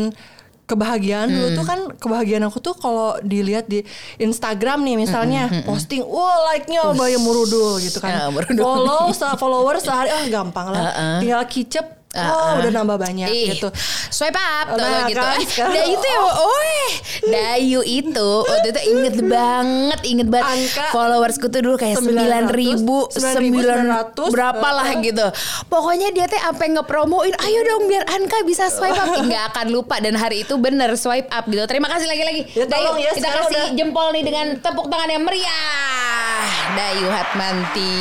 kebahagiaan 0.65 1.27
dulu 1.27 1.49
Hmm. 1.49 1.57
tuh 1.57 1.65
kan 1.65 1.81
kebahagiaan 1.97 2.45
aku 2.45 2.61
tuh 2.61 2.73
kalau 2.73 3.17
dilihat 3.23 3.67
di 3.67 3.81
Instagram 4.19 4.85
nih 4.85 4.97
misalnya 4.99 5.49
Hmm, 5.49 5.65
posting 5.65 6.05
wah 6.05 6.45
like-nya 6.47 6.93
bayar 6.93 7.17
murudul 7.19 7.81
gitu 7.81 7.99
kan. 7.99 8.29
murudul. 8.29 8.61
Follow 8.61 9.09
follower 9.35 9.81
sehari 9.81 10.09
ah 10.09 10.25
gampang 10.27 10.69
lah. 10.69 10.93
Tinggal 11.19 11.41
kicep 11.45 11.98
oh 12.27 12.53
udah 12.59 12.71
nambah 12.73 12.97
banyak 12.97 13.29
Ih, 13.29 13.47
gitu. 13.53 13.69
Swipe 14.09 14.35
up 14.35 14.67
tuh 14.71 14.81
Nah, 14.81 15.07
gitu. 15.07 15.19
kan, 15.19 15.39
Eh, 15.39 15.73
Dayu 15.75 15.95
tuh 15.95 16.09
ya, 16.09 16.19
oh, 16.43 16.89
Dayu 17.25 17.81
itu 17.83 18.31
waktu 18.43 18.69
itu 18.71 18.81
inget 18.89 19.17
banget, 19.23 20.01
inget 20.03 20.29
banget. 20.29 20.47
Angka 20.49 20.85
Followersku 20.91 21.47
tuh 21.47 21.61
dulu 21.61 21.77
kayak 21.77 21.97
900, 21.97 22.05
sembilan 22.05 22.45
ribu, 22.51 22.99
9.900, 23.11 24.31
berapa 24.31 24.69
lah 24.71 24.89
gitu. 24.99 25.27
Pokoknya 25.67 26.09
dia 26.11 26.27
teh 26.27 26.39
apa 26.39 26.65
ngepromoin, 26.65 27.35
ayo 27.39 27.61
dong 27.65 27.87
biar 27.87 28.05
Anka 28.09 28.43
bisa 28.43 28.69
swipe 28.69 28.95
up. 28.95 29.21
Nggak 29.21 29.45
akan 29.49 29.67
lupa 29.69 29.99
dan 29.99 30.15
hari 30.15 30.43
itu 30.43 30.57
bener 30.57 30.95
swipe 30.95 31.29
up 31.29 31.45
gitu. 31.45 31.65
Terima 31.65 31.89
kasih 31.89 32.07
lagi-lagi. 32.07 32.43
Ya, 32.51 32.65
Dayu, 32.65 32.93
ya, 32.97 33.11
kita 33.13 33.29
kasih 33.29 33.57
udah- 33.63 33.75
jempol 33.75 34.09
nih 34.11 34.23
dengan 34.23 34.47
tepuk 34.57 34.87
tangan 34.87 35.09
yang 35.09 35.23
meriah. 35.23 36.43
Dayu 36.71 37.07
Hatmanti. 37.07 37.95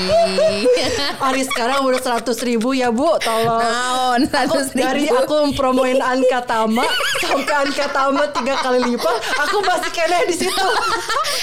Hari 1.24 1.42
sekarang 1.44 1.82
udah 1.82 2.00
100 2.00 2.24
ribu 2.44 2.72
ya 2.72 2.90
bu, 2.90 3.18
tolong. 3.18 3.64
Naon, 4.08 4.24
Aku, 4.24 4.56
100 4.64 4.72
dari 4.72 5.04
aku 5.06 5.52
promoin 5.52 6.00
Anka 6.00 6.40
Tama 6.42 6.88
sampai 7.20 7.56
Anka 7.60 7.92
Tama 7.92 8.24
tiga 8.32 8.56
kali 8.56 8.80
lipat, 8.86 9.16
aku 9.38 9.60
masih 9.60 9.92
kene 9.92 10.24
di 10.24 10.36
situ. 10.38 10.68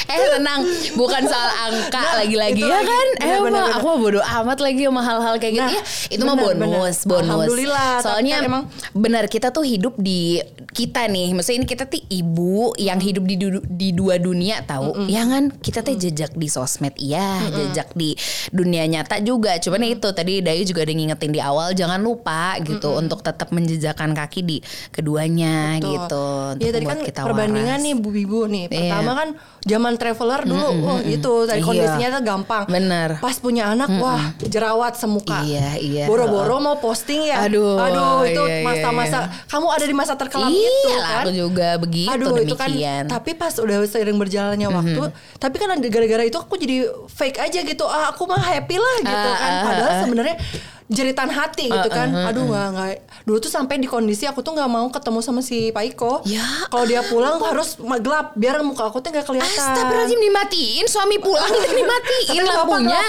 eh 0.06 0.24
tenang, 0.32 0.64
bukan 0.94 1.22
soal 1.22 1.50
angka 1.62 2.00
Nah, 2.00 2.14
lagi-lagi 2.16 2.56
ya 2.56 2.72
lagi. 2.72 2.86
kan? 2.86 3.06
Bener, 3.14 3.28
Emang 3.30 3.44
bener, 3.44 3.62
bener. 3.62 3.76
aku 3.76 3.84
mah 3.86 3.98
bodo 3.98 4.20
amat 4.22 4.58
lagi 4.60 4.82
sama 4.82 5.02
hal-hal 5.02 5.34
kayak 5.36 5.54
gitu. 5.54 5.64
Nah, 5.66 5.76
ya, 5.76 5.82
itu 6.08 6.22
mah 6.22 6.36
bonus, 6.38 6.56
bener. 6.56 7.10
bonus. 7.10 7.24
Alhamdulillah, 7.26 7.92
Soalnya 8.00 8.34
kan 8.34 8.44
emang- 8.46 8.66
benar 8.94 9.24
kita 9.26 9.48
tuh 9.50 9.64
hidup 9.66 9.94
di 9.98 10.40
kita 10.70 11.04
nih. 11.06 11.36
Maksudnya 11.36 11.58
ini 11.58 11.68
kita 11.68 11.84
tuh 11.84 12.00
ibu 12.02 12.72
yang 12.76 12.96
hidup 12.98 13.24
di 13.24 13.36
du- 13.36 13.66
di 13.66 13.92
dua 13.92 14.16
dunia 14.16 14.62
tahu. 14.62 15.04
Ya 15.06 15.24
kan? 15.24 15.52
Kita 15.52 15.80
tuh 15.80 15.92
jejak 15.94 16.32
di 16.32 16.48
sosmed 16.48 16.96
iya, 16.96 17.44
jejak 17.46 17.92
di 17.92 18.16
dunia 18.48 18.86
nyata 18.86 19.20
juga. 19.20 19.56
Cuman 19.58 19.84
itu 19.84 20.08
tadi 20.10 20.40
Dayu 20.40 20.64
juga 20.64 20.80
udah 20.82 20.94
ngingetin 20.94 21.30
di 21.30 21.40
awal 21.40 21.72
jangan 21.72 21.98
lupa 21.98 22.43
gitu 22.60 22.88
untuk 22.94 23.20
tetap 23.20 23.48
menjejakkan 23.50 24.12
kaki 24.12 24.40
di 24.40 24.56
keduanya 24.90 25.78
Betul. 25.78 25.88
gitu. 25.90 26.26
Iya 26.60 26.70
tadi 26.72 26.86
kan 26.86 26.98
kita 27.00 27.20
perbandingan 27.22 27.76
waras. 27.76 27.84
nih 27.84 27.94
Bu 27.94 28.08
Bibu 28.08 28.40
nih. 28.46 28.64
Iya. 28.64 28.70
Pertama 28.70 29.10
kan 29.14 29.28
zaman 29.62 29.92
traveler 29.94 30.40
dulu, 30.44 30.68
wah 30.82 31.00
itu 31.00 31.32
dari 31.44 31.58
Iya. 31.58 31.66
kondisinya 31.66 32.08
tuh 32.10 32.22
gampang. 32.22 32.64
Bener. 32.66 33.08
Pas 33.18 33.36
punya 33.36 33.68
anak, 33.68 33.88
wah 33.96 34.22
jerawat 34.40 34.94
semuka. 34.94 35.40
Iya, 35.42 35.76
iya. 35.76 36.04
Boro-boro 36.04 36.58
mau 36.58 36.76
posting 36.76 37.26
ya. 37.26 37.42
Aduh, 37.42 37.76
aduh 37.76 38.24
itu 38.24 38.42
iya, 38.42 38.62
masa-masa 38.62 39.18
kamu 39.46 39.66
ada 39.68 39.84
di 39.84 39.94
masa 39.94 40.12
terkelam 40.14 40.48
Iya 40.48 40.68
itu 40.70 40.90
kan. 40.94 41.16
aku 41.20 41.30
juga 41.32 41.68
begitu 41.76 42.10
Aduh 42.10 42.36
itu 42.38 42.54
kan. 42.54 42.68
demikian. 42.68 43.04
Tapi 43.06 43.30
pas 43.34 43.52
udah 43.54 43.76
sering 43.84 44.16
berjalannya 44.16 44.68
waktu, 44.68 45.02
tapi 45.36 45.56
kan 45.56 45.68
gara-gara 45.84 46.22
itu 46.22 46.36
aku 46.36 46.54
jadi 46.54 46.76
fake 47.08 47.38
aja 47.38 47.60
gitu. 47.60 47.84
Ah 47.84 48.10
aku 48.10 48.24
mah 48.24 48.40
happy 48.40 48.76
lah 48.76 48.94
gitu 49.00 49.12
Ah, 49.14 49.34
kan. 49.34 49.50
ah, 49.50 49.62
Padahal 49.64 49.90
ah. 49.90 50.00
sebenarnya 50.04 50.36
jeritan 50.84 51.32
hati 51.32 51.72
gitu 51.72 51.88
kan. 51.88 52.12
Aduh 52.12 52.44
nggak 52.44 52.66
nggak. 52.72 52.88
Dulu 53.24 53.36
tuh 53.40 53.48
sampai 53.48 53.80
di 53.80 53.88
kondisi 53.88 54.28
aku 54.28 54.44
tuh 54.44 54.52
nggak 54.52 54.68
mau 54.68 54.84
ketemu 54.92 55.18
sama 55.24 55.40
si 55.40 55.72
Pak 55.72 55.84
Iko. 55.96 56.12
Ya 56.28 56.44
Kalau 56.68 56.84
dia 56.84 57.00
pulang 57.00 57.40
harus 57.40 57.80
gelap 57.80 58.36
biar 58.36 58.60
muka 58.60 58.92
aku 58.92 59.00
tuh 59.00 59.08
nggak 59.08 59.24
kelihatan. 59.24 59.48
Astagfirullahaladzim 59.48 60.20
dimatiin 60.20 60.86
suami 60.86 61.16
pulang 61.16 61.48
dan 61.48 61.72
dimatiin 61.80 62.42
apa-apa, 62.44 62.58
lampunya. 62.68 63.00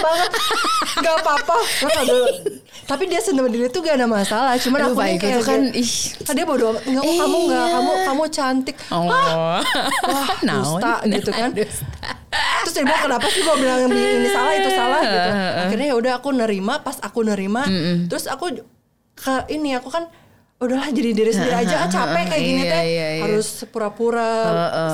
Nggak 0.96 1.14
apa-apa. 1.20 1.56
Nggak 1.84 2.02
dulu. 2.08 2.26
Tapi 2.90 3.02
dia 3.10 3.18
sebenarnya 3.18 3.66
tuh 3.66 3.82
gak 3.82 3.98
ada 3.98 4.06
masalah. 4.06 4.54
Cuman 4.62 4.78
Aduh, 4.78 4.94
aku 4.94 5.02
nih 5.02 5.18
kayak 5.18 5.42
kan, 5.42 5.60
ih. 5.74 5.90
Ah, 6.22 6.32
dia 6.38 6.46
bodoh 6.46 6.70
amat. 6.70 6.86
Nggak, 6.86 7.02
kamu 7.02 7.36
nggak, 7.50 7.64
Iya. 7.66 7.74
kamu 7.74 7.92
kamu 8.06 8.24
cantik. 8.30 8.76
Oh. 8.94 9.10
Wah, 9.10 9.60
Naon? 10.46 10.78
dusta 10.78 10.94
gitu 11.02 11.30
kan. 11.34 11.50
Dusta. 11.50 12.10
Terus 12.62 12.74
dia 12.74 12.84
bilang 12.84 13.02
kenapa 13.02 13.26
sih 13.28 13.40
gue 13.40 13.56
bilang 13.56 13.80
ini 13.86 14.28
salah 14.28 14.52
itu 14.52 14.70
salah? 14.70 15.00
Gitu. 15.06 15.30
Akhirnya 15.62 15.86
ya 15.86 15.96
udah 15.96 16.12
aku 16.18 16.28
nerima, 16.30 16.74
pas 16.80 16.96
aku 16.98 17.20
nerima, 17.22 17.62
terus 18.06 18.26
aku 18.26 18.50
ke 19.14 19.34
ini 19.48 19.72
aku 19.72 19.88
kan 19.88 20.10
udahlah 20.56 20.88
jadi 20.88 21.12
diri 21.12 21.28
sendiri 21.28 21.52
aja 21.52 21.84
ah, 21.84 21.88
capek 21.88 22.32
kayak 22.32 22.40
gini 22.40 22.62
Iya, 22.64 22.72
teh. 22.72 22.84
iya, 22.88 23.08
iya. 23.12 23.22
harus 23.28 23.60
pura-pura 23.68 24.28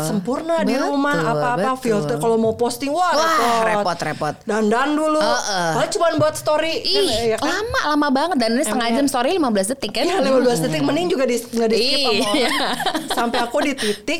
sempurna 0.02 0.66
di 0.66 0.74
Betul, 0.74 0.90
rumah 0.90 1.14
apa-apa 1.22 1.78
filter 1.78 2.18
kalau 2.18 2.34
mau 2.34 2.58
posting 2.58 2.90
wah, 2.90 3.14
Wah, 3.14 3.62
repot. 3.62 3.94
repot, 3.94 4.34
dandan 4.42 4.98
dulu. 4.98 5.22
Heeh. 5.22 5.70
Padahal 5.78 5.90
cuma 5.94 6.06
buat 6.18 6.34
story. 6.34 6.82
Kan, 6.82 6.98
Ih, 6.98 7.10
ya 7.30 7.36
kan? 7.38 7.46
lama 7.46 7.80
lama 7.94 8.08
banget. 8.10 8.36
Dan 8.42 8.58
ini 8.58 8.62
setengah 8.66 8.90
jam 8.90 9.06
story 9.06 9.38
15 9.38 9.70
detik 9.70 9.90
kan. 9.94 10.02
Iya 10.02 10.18
15 10.18 10.64
detik. 10.66 10.80
Mending 10.82 11.06
juga 11.08 11.24
di 11.30 11.36
nggak 11.38 11.68
di 11.70 11.76
skip 11.78 12.00
sama 12.02 12.22
Iya. 12.34 12.50
Sampai 13.22 13.38
aku 13.38 13.56
di 13.62 13.72
titik 13.78 14.18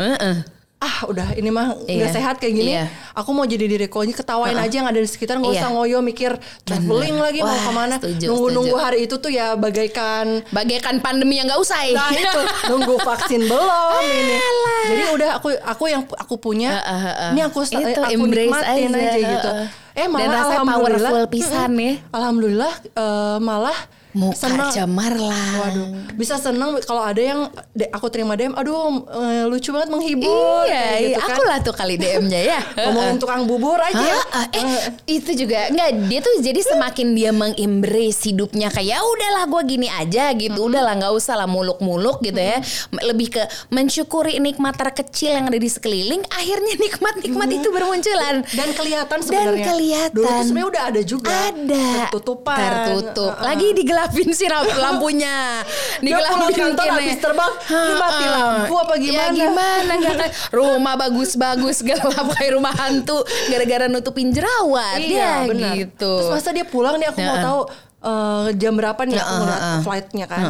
ah 0.83 1.07
udah 1.07 1.38
ini 1.38 1.47
mah 1.47 1.79
nggak 1.79 1.95
Iya. 2.03 2.11
sehat 2.11 2.37
kayak 2.37 2.53
gini. 2.53 2.75
Iya. 2.75 2.90
Aku 3.14 3.31
mau 3.31 3.47
jadi 3.47 3.64
diriku 3.64 4.03
aja 4.03 4.11
ketawain 4.12 4.59
aja 4.59 4.75
yang 4.75 4.85
ada 4.85 4.99
di 4.99 5.07
sekitar 5.07 5.38
nggak 5.38 5.55
Iya. 5.55 5.62
usah 5.62 5.71
ngoyo 5.71 5.99
mikir 6.01 6.35
traveling 6.62 7.16
lagi 7.16 7.38
mau 7.38 7.49
Wah, 7.49 7.62
ke 7.62 7.71
mana. 7.73 7.95
setuju, 7.97 8.27
Nunggu-nunggu 8.27 8.75
setuju. 8.75 8.85
hari 8.85 8.99
itu 9.01 9.14
tuh 9.16 9.31
ya 9.31 9.55
bagaikan 9.55 10.42
Bagaikan 10.51 10.99
pandemi 10.99 11.38
yang 11.38 11.47
gak 11.47 11.57
usai. 11.57 11.95
Nah 11.95 12.11
itu 12.11 12.40
nunggu 12.66 12.99
vaksin 12.99 13.47
belum 13.47 14.03
ini. 14.03 14.37
Jadi 14.85 15.03
udah 15.12 15.29
aku 15.38 15.49
aku 15.57 15.85
yang 15.87 16.03
aku 16.12 16.35
punya. 16.37 16.75
Heeh, 16.77 17.01
heeh. 17.01 17.31
Ini 17.31 17.40
aku 17.47 17.59
Itu, 17.62 17.79
aku 17.79 18.12
embrace 18.12 18.51
nikmatin 18.51 18.90
aja, 18.90 18.99
aja, 18.99 19.18
gitu. 19.31 19.51
heeh. 19.55 19.68
Eh 19.92 20.01
Dan 20.03 20.11
malah 20.11 20.27
rasanya 20.35 20.59
alhamdulillah 20.59 21.11
powerful 21.12 21.31
pisan 21.31 21.71
ya. 21.77 21.92
Alhamdulillah 22.11 22.73
eh, 22.92 23.37
malah 23.38 23.79
Muka 24.12 24.37
senang. 24.38 24.70
cemerlang. 24.70 25.57
Waduh, 25.59 25.87
bisa 26.14 26.37
seneng 26.37 26.77
kalau 26.83 27.03
ada 27.03 27.16
yang 27.18 27.40
aku 27.88 28.07
terima 28.07 28.33
DM, 28.33 28.53
aduh 28.53 28.92
eh, 29.07 29.44
lucu 29.44 29.70
banget 29.70 29.88
menghibur 29.88 30.62
Iya, 30.62 30.68
kayak 30.68 30.92
iya. 30.94 31.09
gitu 31.09 31.18
kan. 31.18 31.31
aku 31.31 31.42
lah 31.42 31.59
tuh 31.59 31.75
kali 31.75 31.94
DM-nya 31.96 32.40
ya. 32.46 32.61
Ngomongin 32.85 33.16
tukang 33.16 33.42
bubur 33.44 33.77
aja. 33.77 33.96
Hah? 34.29 34.46
eh, 34.53 34.79
itu 35.09 35.33
juga 35.35 35.68
nggak 35.68 35.90
dia 36.07 36.20
tuh 36.20 36.35
jadi 36.38 36.61
semakin 36.62 37.07
dia 37.11 37.31
mengembrace 37.33 38.20
hidupnya 38.22 38.68
kayak 38.68 38.85
ya 38.85 39.01
udahlah 39.01 39.44
gue 39.46 39.62
gini 39.66 39.88
aja 39.88 40.33
gitu 40.33 40.61
udahlah 40.62 40.92
nggak 40.94 41.12
usah 41.12 41.35
lah 41.35 41.46
muluk-muluk 41.46 42.20
gitu 42.20 42.37
ya 42.37 42.61
lebih 43.03 43.29
ke 43.31 43.42
mensyukuri 43.70 44.37
nikmat 44.38 44.75
terkecil 44.75 45.33
yang 45.33 45.46
ada 45.46 45.57
di 45.57 45.66
sekeliling 45.66 46.20
akhirnya 46.29 46.75
nikmat-nikmat 46.77 47.48
itu 47.51 47.68
bermunculan 47.68 48.44
Dan 48.46 48.68
kelihatan 48.72 49.18
sebenarnya. 49.18 49.66
kelihatan. 49.66 50.12
Dulu 50.12 50.27
tuh 50.27 50.42
sebenarnya 50.42 50.68
udah 50.68 50.83
ada 50.85 51.03
juga. 51.03 51.31
ada 51.48 51.87
Tertutupan. 52.05 52.59
tertutup 52.61 53.33
Heeh. 53.33 53.44
lagi 53.44 53.68
digelapin 54.05 54.31
sih 54.33 54.47
lamp- 54.47 54.75
lampunya 54.85 55.62
digelapin 55.99 56.51
kantor 56.53 56.87
habis 56.88 57.17
terbang, 57.17 57.53
ini 57.65 57.95
mati 57.95 58.25
lampu 58.27 58.75
apa 58.75 58.95
ya 58.95 59.01
gimana? 59.01 59.31
gimana 59.33 59.93
nggak 59.95 60.15
kan 60.17 60.31
rumah 60.59 60.95
bagus-bagus 60.97 61.77
gelap 61.81 62.11
kayak 62.33 62.53
rumah 62.53 62.73
hantu 62.73 63.21
gara-gara 63.47 63.87
nutupin 63.87 64.29
jerawat 64.29 64.99
Iya 64.99 65.17
ya 65.17 65.33
benar. 65.47 65.73
gitu 65.77 66.12
Terus 66.19 66.31
masa 66.33 66.51
dia 66.51 66.65
pulang 66.65 66.97
nih 66.97 67.07
aku 67.07 67.19
mau 67.19 67.31
Heeh. 67.31 67.45
tahu 67.45 67.61
eh, 68.03 68.47
jam 68.57 68.73
berapa 68.73 69.01
nih 69.01 69.15
aku 69.15 69.23
Heeh, 69.25 69.41
ngeliat 69.41 69.61
heeh. 69.61 69.81
flightnya 69.81 70.27
kan. 70.27 70.43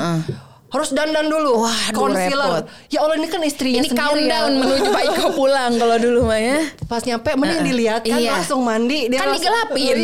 Harus 0.67 0.88
dandan 0.88 1.29
dulu. 1.29 1.61
Waduh, 1.61 1.93
Concealer. 1.93 2.49
repot. 2.59 2.65
Ya 2.88 3.05
Allah 3.05 3.17
ini 3.19 3.29
kan 3.29 3.41
istrinya 3.43 3.77
ini 3.79 3.93
sendiri 3.93 4.09
countdown 4.25 4.49
ya. 4.49 4.57
menuju 4.59 4.88
Pak 4.88 5.03
Iko 5.07 5.27
pulang 5.37 5.73
kalau 5.77 5.97
dulu 5.99 6.21
mah 6.25 6.41
ya 6.41 6.65
Pas 6.88 7.03
nyampe 7.03 7.29
mending 7.31 7.61
dilihat 7.62 8.01
kan 8.03 8.17
Iya. 8.17 8.33
langsung 8.33 8.65
mandi 8.65 9.05
dia 9.07 9.21
kan 9.21 9.29
langsung- 9.29 9.45
digelapin 9.45 9.97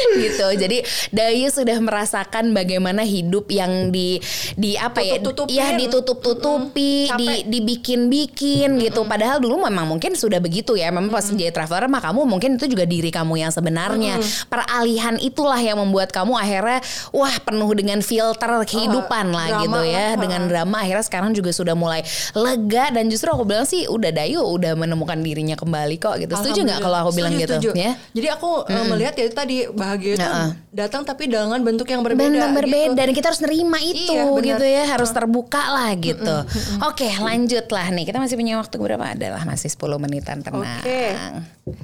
gitu. 0.24 0.46
Jadi 0.56 0.78
Dayu 1.10 1.48
sudah 1.48 1.78
merasakan 1.78 2.52
bagaimana 2.52 3.02
hidup 3.02 3.48
yang 3.50 3.90
di 3.90 4.18
di 4.54 4.74
apa 4.76 5.00
ya? 5.02 5.18
Tutup-tutupin. 5.20 5.56
Ya 5.56 5.68
ditutup-tutupi, 5.76 7.10
Mm-mm, 7.10 7.18
di 7.18 7.28
capek. 7.28 7.44
dibikin-bikin 7.46 8.70
gitu. 8.82 9.04
Padahal 9.04 9.38
dulu 9.38 9.64
memang 9.64 9.86
mungkin 9.86 10.14
sudah 10.14 10.38
begitu 10.38 10.74
ya. 10.74 10.90
Memang 10.90 11.10
pas 11.12 11.24
jadi 11.24 11.52
traveler 11.52 11.88
mah 11.88 12.02
kamu 12.02 12.20
mungkin 12.26 12.50
itu 12.60 12.66
juga 12.70 12.84
diri 12.84 13.08
kamu 13.10 13.40
yang 13.40 13.52
sebenarnya. 13.52 14.18
Peralihan 14.50 15.16
itulah 15.20 15.58
yang 15.58 15.78
membuat 15.80 16.10
kamu 16.12 16.36
akhirnya 16.36 16.80
wah 17.12 17.36
penuh 17.42 17.70
dengan 17.76 18.00
filter 18.00 18.50
kehidupan 18.66 19.32
lah 19.32 19.48
drama 19.60 19.62
gitu 19.64 19.80
ya. 19.86 19.92
lah. 19.92 20.10
Dengan 20.20 20.42
drama 20.48 20.76
akhirnya 20.82 21.04
sekarang 21.04 21.30
juga 21.32 21.50
sudah 21.52 21.74
mulai 21.76 22.02
lega 22.32 22.90
dan 22.92 23.08
justru 23.08 23.28
aku 23.32 23.44
bilang 23.44 23.66
sih 23.68 23.86
udah 23.86 24.10
Dayu 24.12 24.40
udah 24.40 24.72
menemukan 24.78 25.18
dirinya 25.20 25.56
kembali 25.58 25.96
kok 26.00 26.16
gitu. 26.20 26.32
Setuju 26.36 26.60
nggak 26.66 26.80
kalau 26.80 26.98
aku 27.06 27.10
bilang 27.16 27.32
Setuju, 27.36 27.44
gitu? 27.44 27.54
setuju. 27.58 27.70
Ya. 27.76 27.92
Jadi 28.16 28.28
aku 28.32 28.50
uh, 28.64 28.84
melihat 28.88 29.14
ya 29.18 29.26
tadi 29.30 29.56
bahagia 29.86 30.18
itu 30.18 30.26
Heeh. 30.26 30.50
datang 30.74 31.06
tapi 31.06 31.30
dengan 31.30 31.62
bentuk 31.62 31.86
yang 31.86 32.02
berbeda. 32.02 32.26
Bentuk 32.26 32.50
berbeda 32.58 32.90
gitu. 32.90 32.98
dan 32.98 33.08
kita 33.14 33.26
harus 33.30 33.42
nerima 33.46 33.78
itu 33.78 34.10
Iya, 34.10 34.42
gitu 34.42 34.64
ya 34.66 34.82
harus 34.90 35.10
terbuka 35.14 35.62
lah 35.62 35.94
gitu. 35.94 36.36
Oke 36.82 37.06
lanjut 37.22 37.70
lah 37.70 37.86
nih 37.94 38.04
kita 38.10 38.18
masih 38.18 38.34
punya 38.34 38.58
waktu 38.58 38.74
berapa 38.76 39.14
adalah 39.14 39.46
masih 39.46 39.70
10 39.70 40.02
menitan 40.02 40.42
tenang. 40.42 40.82
Oke. 40.82 41.14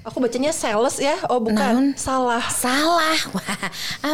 Aku 0.06 0.22
bacanya 0.22 0.54
sales 0.54 0.98
ya. 1.02 1.18
Oh 1.26 1.42
bukan, 1.42 1.94
salah. 1.98 2.42
Salah. 2.50 3.18
Wah, 3.34 3.58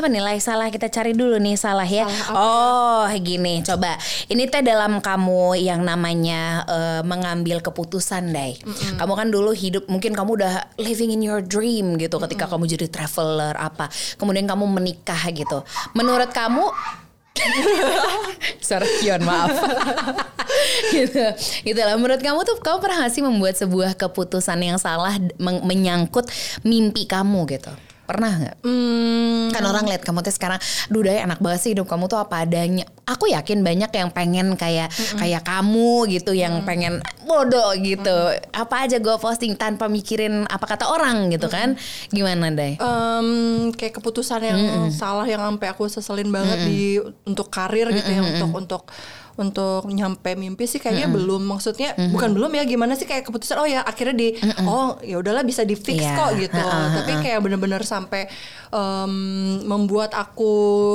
apa 0.01 0.09
nilai 0.09 0.41
salah 0.41 0.73
kita 0.73 0.89
cari 0.89 1.13
dulu 1.13 1.37
nih 1.37 1.61
salah 1.61 1.85
ya. 1.85 2.09
oh, 2.33 3.05
gini, 3.21 3.61
coba. 3.61 4.01
Ini 4.33 4.49
teh 4.49 4.65
dalam 4.65 5.05
kamu 5.05 5.61
yang 5.61 5.85
namanya 5.85 6.65
eh, 6.65 7.01
mengambil 7.05 7.61
keputusan, 7.61 8.33
Dai. 8.33 8.57
Kamu 8.97 9.13
kan 9.13 9.29
dulu 9.29 9.53
hidup 9.53 9.85
mungkin 9.93 10.17
kamu 10.17 10.41
udah 10.41 10.55
living 10.81 11.13
in 11.13 11.21
your 11.21 11.45
dream 11.45 12.01
gitu 12.01 12.17
ketika 12.17 12.49
kamu 12.49 12.65
jadi 12.65 12.89
traveler 12.89 13.53
apa. 13.57 13.78
Kemudian 14.19 14.51
kamu 14.51 14.67
menikah 14.67 15.23
gitu. 15.31 15.63
Menurut 15.95 16.35
kamu? 16.35 16.67
Suara 18.67 18.87
Kion 18.99 19.23
maaf. 19.23 19.55
Gitu. 20.91 21.23
Gitu 21.63 21.79
lah 21.79 21.95
menurut 21.95 22.19
kamu 22.19 22.43
tuh 22.43 22.59
kamu 22.59 22.79
pernah 22.83 23.07
sih 23.13 23.23
membuat 23.23 23.55
sebuah 23.55 23.95
keputusan 23.95 24.59
yang 24.59 24.79
salah 24.81 25.15
men- 25.39 25.63
menyangkut 25.63 26.27
mimpi 26.67 27.07
kamu 27.07 27.47
gitu 27.47 27.71
pernah 28.09 28.33
nggak? 28.33 28.57
Hmm, 28.65 29.53
kan 29.53 29.63
orang 29.69 29.85
lihat 29.85 30.01
kamu 30.01 30.25
tuh 30.25 30.33
sekarang 30.33 30.57
duh 30.89 31.05
Daya 31.05 31.29
enak 31.29 31.45
banget 31.45 31.61
sih 31.61 31.71
hidup 31.77 31.85
kamu 31.85 32.09
tuh 32.09 32.17
apa 32.17 32.49
adanya. 32.49 32.89
Aku 33.05 33.29
yakin 33.29 33.61
banyak 33.61 33.93
yang 33.93 34.09
pengen 34.09 34.57
kayak 34.57 34.89
kayak 35.21 35.45
kamu 35.45 36.09
gitu 36.09 36.33
yang 36.33 36.65
pengen 36.65 37.05
bodoh 37.29 37.77
gitu. 37.77 38.33
Apa 38.57 38.89
aja 38.89 38.97
gue 38.97 39.17
posting 39.21 39.53
tanpa 39.61 39.93
mikirin 39.93 40.49
apa 40.49 40.65
kata 40.65 40.89
orang 40.89 41.29
gitu 41.29 41.53
kan? 41.53 41.77
Gimana 42.09 42.49
Day 42.49 42.81
em, 42.81 43.29
kayak 43.77 44.01
keputusan 44.01 44.41
yang 44.41 44.61
salah 44.89 45.29
yang 45.29 45.45
sampai 45.45 45.69
aku 45.69 45.85
seselin 45.93 46.33
banget 46.33 46.65
di 46.65 46.97
untuk 47.29 47.53
karir 47.53 47.93
gitu 47.93 48.09
ya 48.09 48.25
untuk 48.25 48.51
untuk 48.57 48.83
untuk 49.39 49.87
nyampe 49.87 50.35
mimpi 50.35 50.67
sih 50.67 50.77
kayaknya 50.77 51.07
belum. 51.09 51.47
Maksudnya 51.47 51.95
bukan 52.11 52.31
belum 52.31 52.51
ya 52.53 52.63
gimana 52.65 52.93
sih 52.93 53.07
kayak 53.07 53.23
keputusan 53.25 53.57
oh 53.57 53.65
ya 53.65 53.81
akhirnya 53.81 54.15
di 54.15 54.29
oh 54.65 54.99
ya 55.01 55.17
udahlah 55.17 55.41
bisa 55.43 55.63
di 55.63 55.73
fix 55.73 55.99
Iya. 55.99 56.13
kok 56.13 56.31
gitu. 56.37 56.59
Tapi 56.61 57.13
kayak 57.21 57.39
bener-bener 57.39 57.81
sampai 57.81 58.27
em, 58.69 59.15
membuat 59.63 60.13
aku 60.13 60.53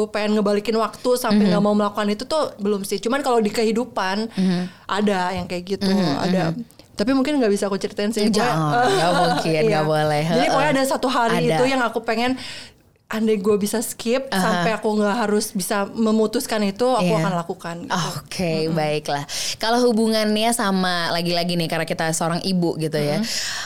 pengen 0.10 0.36
ngebalikin 0.36 0.76
waktu 0.76 1.10
sampai 1.16 1.48
nggak 1.48 1.60
mau 1.60 1.74
melakukan 1.74 2.08
itu 2.08 2.24
tuh 2.24 2.52
belum 2.58 2.84
sih. 2.84 3.00
Cuman 3.00 3.20
kalau 3.20 3.40
di 3.40 3.50
kehidupan 3.50 4.28
ada 4.86 5.32
yang 5.32 5.46
kayak 5.46 5.64
gitu 5.72 5.90
ada. 6.20 6.52
tapi 6.94 7.10
mungkin 7.10 7.42
nggak 7.42 7.50
bisa 7.50 7.66
aku 7.66 7.78
ceritain 7.78 8.12
sih. 8.12 8.30
Jangan, 8.30 8.86
nggak 8.86 9.12
mungkin, 9.18 9.62
nggak 9.72 9.82
Iya. 9.82 9.90
boleh. 9.90 10.24
jadi 10.30 10.46
pokoknya 10.46 10.72
ada 10.72 10.84
satu 10.86 11.08
hari 11.08 11.38
Ada. 11.42 11.58
itu 11.58 11.64
yang 11.66 11.82
aku 11.82 12.06
pengen 12.06 12.38
andai 13.14 13.38
gue 13.38 13.56
bisa 13.56 13.78
skip 13.80 14.26
sampai 14.28 14.74
aku 14.74 14.90
nggak 14.98 15.16
harus 15.22 15.54
bisa 15.54 15.86
memutuskan 15.86 16.66
itu 16.66 16.82
aku 16.84 17.06
Iya. 17.06 17.22
akan 17.22 17.34
lakukan 17.38 17.76
gitu. 17.86 17.94
Oke, 18.18 18.54
baiklah. 18.74 19.24
Kalau 19.56 19.86
hubungannya 19.86 20.50
sama 20.50 21.14
lagi-lagi 21.14 21.54
nih 21.54 21.70
karena 21.70 21.86
kita 21.86 22.10
seorang 22.10 22.42
ibu 22.42 22.74
gitu 22.76 22.98
ya. 22.98 23.22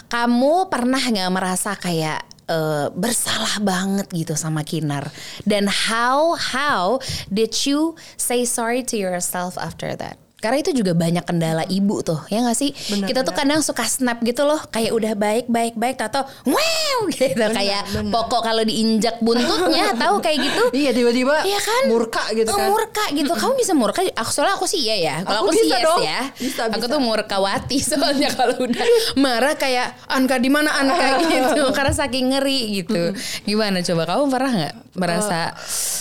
Kamu 0.06 0.68
pernah 0.68 1.00
nggak 1.00 1.32
merasa 1.32 1.74
kayak 1.74 2.20
eh, 2.46 2.88
bersalah 2.92 3.64
banget 3.64 4.12
gitu 4.12 4.36
sama 4.36 4.68
Kinar? 4.68 5.08
Dan 5.44 5.68
how 5.68 6.36
how 6.36 7.00
did 7.28 7.56
you 7.64 7.96
say 8.16 8.44
sorry 8.44 8.84
to 8.84 9.00
yourself 9.00 9.56
after 9.56 9.96
that? 9.96 10.20
Karena 10.38 10.62
itu 10.62 10.70
juga 10.72 10.94
banyak 10.94 11.26
kendala 11.26 11.66
ibu 11.66 12.00
tuh, 12.00 12.22
ya 12.28 12.40
gak 12.40 12.54
sih? 12.54 12.70
Benar, 12.70 13.10
kita 13.10 13.20
tuh 13.22 13.34
kadang 13.34 13.58
suka 13.60 13.82
snap 13.84 14.22
gitu 14.22 14.46
loh, 14.46 14.62
kayak 14.68 14.94
udah 14.94 15.14
baik 15.14 15.46
baik 15.48 15.74
baik, 15.74 15.98
tato 15.98 16.22
wow 16.46 17.00
gitu 17.10 17.34
kayak 17.58 17.90
benar. 17.90 18.14
pokok 18.14 18.46
kalau 18.46 18.62
diinjak 18.62 19.18
buntutnya, 19.18 19.92
tahu 20.04 20.22
kayak 20.22 20.38
gitu? 20.40 20.64
iya 20.72 20.94
tiba-tiba 20.94 21.42
Iya 21.42 21.58
kan? 21.58 21.84
murka 21.90 22.22
gitu 22.32 22.48
Oh, 22.48 22.56
kan 22.56 22.70
Murka 22.70 23.06
gitu. 23.12 23.34
Kamu 23.34 23.54
bisa 23.56 23.74
murka? 23.74 24.06
Aku 24.06 24.30
soalnya 24.30 24.54
aku 24.54 24.66
sih 24.66 24.78
iya 24.80 24.96
ya. 25.00 25.16
Kalau 25.26 25.42
Aku 25.42 25.50
aku, 25.50 25.58
sih 25.58 25.66
yes 25.68 25.82
dong. 25.82 26.02
ya. 26.02 26.22
Bisa, 26.32 26.62
aku 26.70 26.80
bisa. 26.80 26.94
tuh 26.94 27.00
murkawati 27.02 27.78
soalnya 27.90 28.30
kalau 28.30 28.58
udah 28.62 28.86
marah 29.18 29.58
kayak 29.58 29.98
Anka 30.06 30.38
di 30.38 30.54
mana 30.54 30.70
Anka 30.72 31.18
gitu. 31.24 31.66
Karena 31.74 31.92
saking 31.92 32.30
ngeri 32.30 32.60
gitu. 32.78 33.10
Gimana 33.42 33.82
coba 33.82 34.06
kamu 34.06 34.24
pernah 34.30 34.52
nggak 34.54 34.76
merasa 34.94 35.58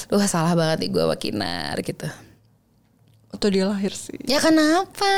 Duh 0.07 0.20
salah 0.22 0.53
banget 0.53 0.85
nih 0.85 0.90
gue 0.92 1.03
sama 1.03 1.16
Kinar 1.16 1.77
gitu. 1.81 2.05
Waktu 3.29 3.47
dia 3.51 3.65
lahir 3.65 3.91
sih? 3.91 4.17
Ya 4.23 4.39
kenapa? 4.39 5.12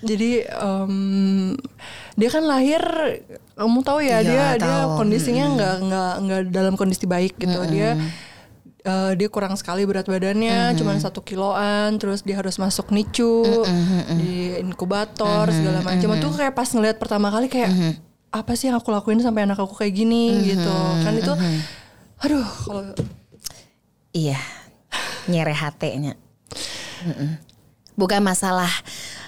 jadi 0.00 0.48
em, 0.48 1.54
dia 2.14 2.28
kan 2.28 2.42
lahir 2.42 2.82
kamu 3.54 3.78
tahu 3.80 4.00
ya 4.00 4.18
Iya, 4.18 4.18
dia 4.22 4.46
dia 4.56 4.76
tahu. 4.82 4.98
kondisinya 4.98 5.44
nggak 5.50 5.74
nggak 5.82 6.12
nggak 6.20 6.40
dalam 6.50 6.74
kondisi 6.74 7.04
baik 7.04 7.36
gitu. 7.36 7.60
Dia 7.68 7.94
eh, 8.82 9.12
dia 9.14 9.28
kurang 9.28 9.54
sekali 9.54 9.84
berat 9.84 10.04
badannya 10.04 10.74
cuma 10.74 10.96
satu 10.96 11.20
kiloan 11.20 11.96
terus 11.96 12.20
dia 12.20 12.36
harus 12.36 12.56
masuk 12.56 12.90
nicu 12.90 13.44
di 14.14 14.58
inkubator 14.58 15.48
segala 15.48 15.80
macam. 15.80 16.10
itu 16.12 16.28
kayak 16.30 16.52
pas 16.52 16.68
ngeliat 16.68 16.98
pertama 16.98 17.28
kali 17.28 17.46
kayak 17.46 17.70
apa 18.28 18.52
sih 18.54 18.66
yang 18.66 18.76
aku 18.76 18.90
lakuin 18.90 19.18
sampai 19.18 19.46
anak 19.46 19.56
aku 19.56 19.72
kayak 19.74 19.94
gini 19.94 20.42
gitu. 20.44 20.74
Kan 21.00 21.14
itu 21.14 21.32
aduh 22.18 22.44
kalau 22.64 22.82
Iya. 24.10 24.38
Nyereh 25.26 25.56
hatenya. 25.56 26.14
Bukan 27.94 28.20
masalah 28.26 28.70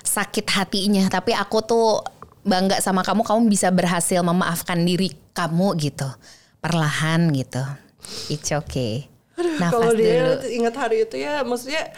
sakit 0.02 0.46
hatinya, 0.50 1.06
tapi 1.06 1.30
aku 1.30 1.62
tuh 1.62 2.02
bangga 2.42 2.82
sama 2.82 3.06
kamu. 3.06 3.22
Kamu 3.22 3.40
bisa 3.46 3.70
berhasil 3.70 4.22
memaafkan 4.22 4.82
diri 4.82 5.14
kamu 5.34 5.76
gitu, 5.78 6.08
perlahan 6.58 7.30
gitu. 7.30 7.62
It's 8.30 8.50
okay. 8.50 9.06
Nafas 9.36 9.72
kalau 9.72 9.92
dia 9.92 10.40
dulu. 10.40 10.48
ingat 10.48 10.74
hari 10.80 11.04
itu 11.04 11.16
ya 11.20 11.44
maksudnya 11.44 11.92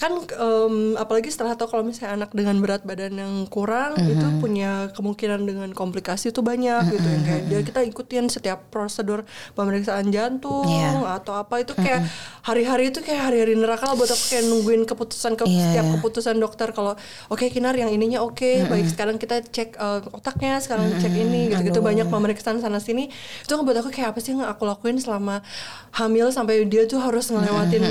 kan 0.00 0.16
em, 0.16 0.96
apalagi 0.96 1.28
setelah 1.28 1.60
tahu 1.60 1.76
kalau 1.76 1.84
misalnya 1.84 2.24
anak 2.24 2.32
dengan 2.32 2.56
berat 2.56 2.88
badan 2.88 3.20
yang 3.20 3.34
kurang 3.52 4.00
itu 4.00 4.16
Mm-hmm. 4.16 4.40
punya 4.40 4.70
kemungkinan 4.96 5.44
dengan 5.44 5.68
komplikasi 5.76 6.32
itu 6.32 6.40
banyak 6.40 6.88
gitu 6.88 7.04
yang 7.04 7.24
kayak 7.24 7.42
dia 7.52 7.60
kita 7.60 7.80
ikutin 7.84 8.32
setiap 8.32 8.72
prosedur 8.72 9.28
pemeriksaan 9.52 10.08
jantung. 10.08 10.64
Mm-hmm. 10.64 11.04
atau 11.20 11.36
apa 11.36 11.60
itu 11.60 11.76
kayak 11.76 12.08
hari-hari 12.40 12.88
itu 12.88 13.04
kayak 13.04 13.28
hari-hari 13.28 13.52
neraka 13.52 13.92
lah 13.92 13.96
buat 13.98 14.08
aku 14.08 14.24
kayak 14.32 14.44
nungguin 14.48 14.88
keputusan 14.88 15.36
ke 15.36 15.44
Iya, 15.44 15.60
setiap 15.68 15.86
keputusan 16.00 16.40
dokter 16.40 16.72
kalau 16.72 16.96
oke 17.28 17.44
kinar 17.52 17.76
yang 17.76 17.92
ininya 17.92 18.24
oke 18.24 18.64
baik 18.72 18.88
sekarang 18.88 19.20
kita 19.20 19.44
cek 19.44 19.76
eh, 19.76 20.00
otaknya 20.16 20.56
sekarang 20.64 20.88
cek 20.96 21.12
ini 21.12 21.52
gitu-gitu. 21.52 21.84
Banyak 21.84 22.06
pemeriksaan 22.08 22.62
sana 22.62 22.80
sini. 22.80 23.12
Itu 23.44 23.58
ngebuat 23.58 23.84
aku 23.84 23.90
kayak 23.92 24.16
apa 24.16 24.18
sih 24.24 24.32
yang 24.32 24.46
aku 24.46 24.64
lakuin 24.64 24.96
selama 24.96 25.44
hamil 25.92 26.30
sampai 26.32 26.64
dia 26.64 26.86
tuh 26.88 27.02
harus 27.02 27.28
ngelewatin 27.28 27.82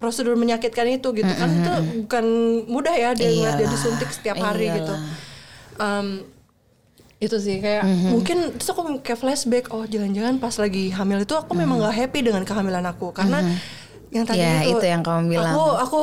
prosedur 0.00 0.32
menyakitkan 0.34 0.88
itu 0.88 1.12
gitu 1.12 1.19
kan 1.26 1.50
itu 1.50 1.72
bukan 2.00 2.24
mudah 2.66 2.94
ya 2.94 3.10
dia 3.12 3.28
ngeliat 3.28 3.54
dia 3.54 3.64
Iyalah, 3.64 3.72
disuntik 3.72 4.10
setiap 4.10 4.36
hari 4.36 4.66
gitu 4.70 4.94
iyalah. 4.94 5.00
Em, 5.80 6.06
itu 7.18 7.36
sih 7.36 7.60
kayak 7.60 7.84
mungkin 8.08 8.56
terus 8.56 8.72
aku 8.72 8.80
kayak 9.00 9.20
flashback 9.20 9.68
oh 9.70 9.84
jangan-jangan 9.84 10.40
pas 10.40 10.56
lagi 10.56 10.88
hamil 10.88 11.20
itu 11.20 11.36
aku 11.36 11.52
memang 11.52 11.76
nggak 11.78 11.92
happy 11.94 12.24
dengan 12.24 12.42
kehamilan 12.42 12.84
aku 12.86 13.12
karena 13.12 13.44
yang 14.08 14.24
tadi 14.24 14.40
Ya, 14.40 14.64
itu, 14.64 14.80
itu 14.80 14.86
yang 14.88 15.04
kamu 15.04 15.36
bilang. 15.36 15.52
aku 15.52 15.64
aku 15.78 16.00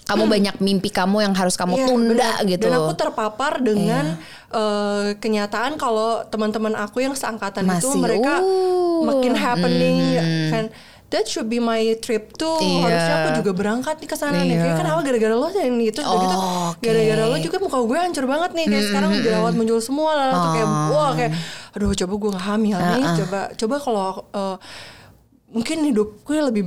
Kamu 0.00 0.26
banyak 0.26 0.58
mimpi 0.58 0.90
kamu 0.90 1.22
yang 1.22 1.34
harus 1.38 1.54
kamu 1.54 1.78
Iya, 1.78 1.86
tunda 1.86 2.10
benar. 2.18 2.42
gitu. 2.42 2.66
Dan 2.66 2.82
aku 2.82 2.92
terpapar 2.98 3.62
dengan 3.62 4.18
eh, 4.50 5.14
kenyataan 5.14 5.78
kalau 5.78 6.26
teman-teman 6.26 6.74
aku 6.74 6.98
yang 6.98 7.14
seangkatan 7.14 7.62
itu 7.78 7.86
Masih, 7.86 8.00
mereka 8.02 8.42
uh, 8.42 9.06
makin 9.06 9.38
happening 9.38 9.96
kan. 10.50 10.64
That 11.10 11.26
should 11.26 11.50
be 11.50 11.58
my 11.58 11.82
trip 11.98 12.38
tuh. 12.38 12.62
Iya. 12.62 12.86
Harusnya 12.86 13.14
aku 13.18 13.30
juga 13.42 13.50
berangkat 13.50 13.98
nih 13.98 14.06
ke 14.06 14.14
sana 14.14 14.46
nih. 14.46 14.54
Iya. 14.54 14.62
Kayak 14.62 14.76
kenapa 14.78 15.00
gara-gara 15.02 15.34
lo 15.34 15.48
dan 15.50 15.74
itu 15.76 15.98
udah 15.98 16.18
gitu. 16.22 16.36
Oh, 16.38 16.70
oke. 16.70 16.78
Gara-gara 16.80 17.22
lo 17.26 17.36
juga 17.42 17.56
muka 17.58 17.78
gue 17.82 17.98
hancur 17.98 18.24
banget 18.30 18.50
nih. 18.54 18.66
Kayak 18.70 18.84
sekarang 18.94 19.10
jerawat 19.18 19.52
muncul 19.58 19.78
semua 19.82 20.10
lah. 20.14 20.30
Tuh 20.30 20.50
kayak 20.54 20.68
Oh. 20.70 20.86
wah 20.94 21.10
kayak 21.18 21.32
aduh 21.74 21.90
coba 21.90 22.12
gue 22.14 22.30
gak 22.30 22.46
hamil 22.46 22.78
nih. 22.78 23.02
Coba 23.26 23.40
coba 23.58 23.74
kalau 23.82 24.06
eh, 24.30 24.56
mungkin 25.50 25.76
hidup 25.82 26.08
gue 26.22 26.38
lebih 26.38 26.64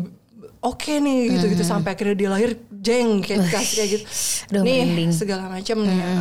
oke 0.59 0.91
nih 0.91 1.17
gitu-gitu 1.39 1.63
sampai 1.63 1.95
akhirnya 1.95 2.15
dia 2.15 2.29
lahir 2.31 2.51
jeng 2.69 3.23
kayak 3.23 3.47
dikasih 3.47 3.75
kayak 3.79 3.89
gitu. 3.95 4.05
Aduh, 4.51 4.61
nih 4.67 4.75
merinding. 4.83 5.11
segala 5.15 5.47
macam 5.47 5.77
nih. 5.87 5.95
ya. 5.95 6.11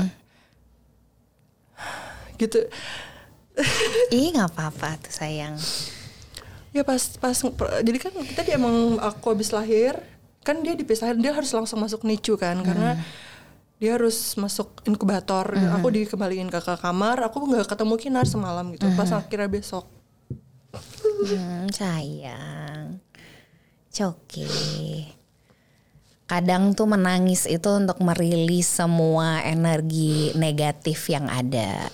Gitu. 2.39 2.59
Ih 4.11 4.31
nggak 4.31 4.51
apa-apa 4.55 4.95
tuh 4.99 5.13
sayang. 5.13 5.59
Ya 6.73 6.83
pas 6.83 7.01
pas 7.21 7.37
jadi 7.85 7.99
kan 8.01 8.13
kita 8.25 8.41
dia 8.49 8.57
emang 8.57 8.97
aku 8.97 9.37
habis 9.37 9.53
lahir 9.53 10.01
kan 10.43 10.59
dia 10.65 10.75
dipisahin 10.75 11.21
dia 11.21 11.31
harus 11.37 11.53
langsung 11.55 11.79
masuk 11.79 12.03
NICU 12.03 12.35
kan 12.41 12.59
karena 12.65 12.99
dia 13.79 13.95
harus 13.95 14.35
masuk 14.41 14.83
inkubator 14.89 15.53
aku 15.79 15.93
dikembaliin 15.93 16.51
ke, 16.51 16.59
ke 16.59 16.75
kamar 16.81 17.21
aku 17.23 17.47
nggak 17.47 17.69
ketemu 17.69 17.95
kinar 18.01 18.27
semalam 18.27 18.67
gitu 18.75 18.89
pas 18.99 19.11
akhirnya 19.13 19.47
besok 19.47 19.87
Hmm, 21.23 21.69
sayang. 21.69 22.99
Coki. 23.93 24.49
Kadang 26.25 26.73
tuh 26.73 26.89
menangis 26.89 27.45
itu 27.45 27.69
untuk 27.69 28.01
merilis 28.01 28.65
semua 28.65 29.45
energi 29.45 30.33
negatif 30.33 31.13
yang 31.13 31.29
ada. 31.29 31.93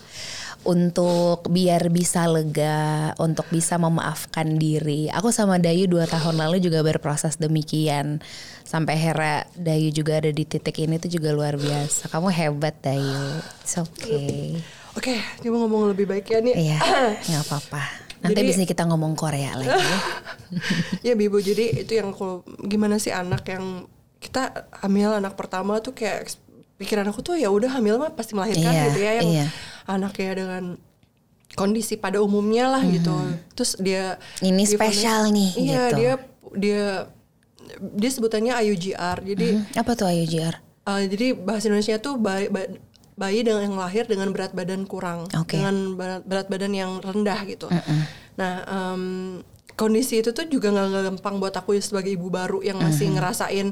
Untuk 0.62 1.46
biar 1.48 1.86
bisa 1.88 2.26
lega, 2.26 3.14
untuk 3.16 3.46
bisa 3.48 3.78
memaafkan 3.78 4.58
diri. 4.58 5.06
Aku 5.08 5.30
sama 5.30 5.56
Dayu 5.56 5.86
dua 5.86 6.04
tahun 6.04 6.34
lalu 6.36 6.58
juga 6.58 6.82
berproses 6.82 7.38
demikian. 7.38 8.18
Sampai 8.62 8.98
Hera 8.98 9.46
Dayu 9.54 9.88
juga 9.88 10.18
ada 10.20 10.28
di 10.28 10.44
titik 10.44 10.76
ini 10.78 10.98
tuh 10.98 11.08
juga 11.08 11.32
luar 11.32 11.56
biasa. 11.56 12.10
Kamu 12.10 12.28
hebat 12.28 12.74
Dayu. 12.78 13.40
It's 13.62 13.78
okay. 13.78 14.58
oke 14.92 15.14
coba 15.38 15.56
ngomong 15.62 15.94
lebih 15.94 16.10
baik 16.10 16.26
ya 16.26 16.42
nih 16.42 16.54
Iya, 16.58 16.78
nggak 17.30 17.42
apa-apa. 17.46 17.82
Nanti 18.18 18.42
Jadi- 18.42 18.48
bisa 18.50 18.66
kita 18.66 18.82
ngomong 18.82 19.14
Korea 19.14 19.54
lagi. 19.54 19.70
ya. 19.78 19.98
ya 21.06 21.14
Bibu 21.14 21.38
jadi 21.38 21.86
itu 21.86 21.94
yang 21.94 22.10
aku 22.10 22.42
gimana 22.66 22.98
sih 22.98 23.14
anak 23.14 23.46
yang 23.46 23.86
kita 24.18 24.66
hamil 24.82 25.14
anak 25.14 25.38
pertama 25.38 25.78
tuh 25.78 25.94
kayak 25.94 26.26
pikiran 26.74 27.06
aku 27.06 27.22
tuh 27.22 27.38
ya 27.38 27.46
udah 27.46 27.70
hamil 27.70 27.94
mah 27.96 28.10
pasti 28.10 28.34
melahirkan 28.34 28.66
Iya, 28.66 28.82
gitu 28.90 28.98
ya 28.98 29.12
yang 29.22 29.28
iya. 29.30 29.46
Anaknya 29.88 30.33
dengan 30.37 30.64
kondisi 31.51 31.96
pada 31.96 32.20
umumnya 32.20 32.68
lah 32.68 32.83
gitu 32.85 33.16
terus 33.53 33.74
dia 33.79 34.20
Hmm. 34.38 34.46
Ini 34.46 34.62
dia 34.62 34.70
spesial 34.70 35.20
nih, 35.29 35.51
iya 35.57 35.83
gitu. 35.88 35.96
dia 35.96 36.12
dia 36.55 36.83
dia 37.90 38.11
sebutannya 38.11 38.53
IUGR 38.55 39.18
jadi 39.27 39.48
Hmm, 39.55 39.64
Apa 39.74 39.92
tuh 39.92 40.09
JR? 40.22 40.55
Uh, 40.85 41.05
jadi 41.05 41.33
bahasa 41.35 41.68
Indonesia 41.68 41.96
tuh 41.98 42.16
bayi, 42.16 42.48
ba- 42.48 42.70
bayi 43.14 43.42
dengan 43.42 43.61
yang 43.62 43.77
lahir 43.77 44.05
dengan 44.05 44.31
berat 44.31 44.53
badan 44.53 44.85
kurang, 44.85 45.29
Oke. 45.35 45.53
dengan 45.53 45.92
berat, 45.92 46.22
berat 46.24 46.46
badan 46.46 46.72
yang 46.72 46.90
rendah 46.98 47.40
gitu. 47.44 47.68
Nah 48.37 48.53
em, 48.64 49.03
kondisi 49.78 50.18
itu 50.18 50.34
tuh 50.34 50.42
juga 50.50 50.74
nggak 50.74 51.14
gampang 51.14 51.38
buat 51.38 51.54
aku 51.54 51.78
ya 51.78 51.82
sebagai 51.82 52.18
ibu 52.18 52.26
baru 52.26 52.58
yang 52.66 52.82
masih 52.82 53.14
ngerasain 53.14 53.70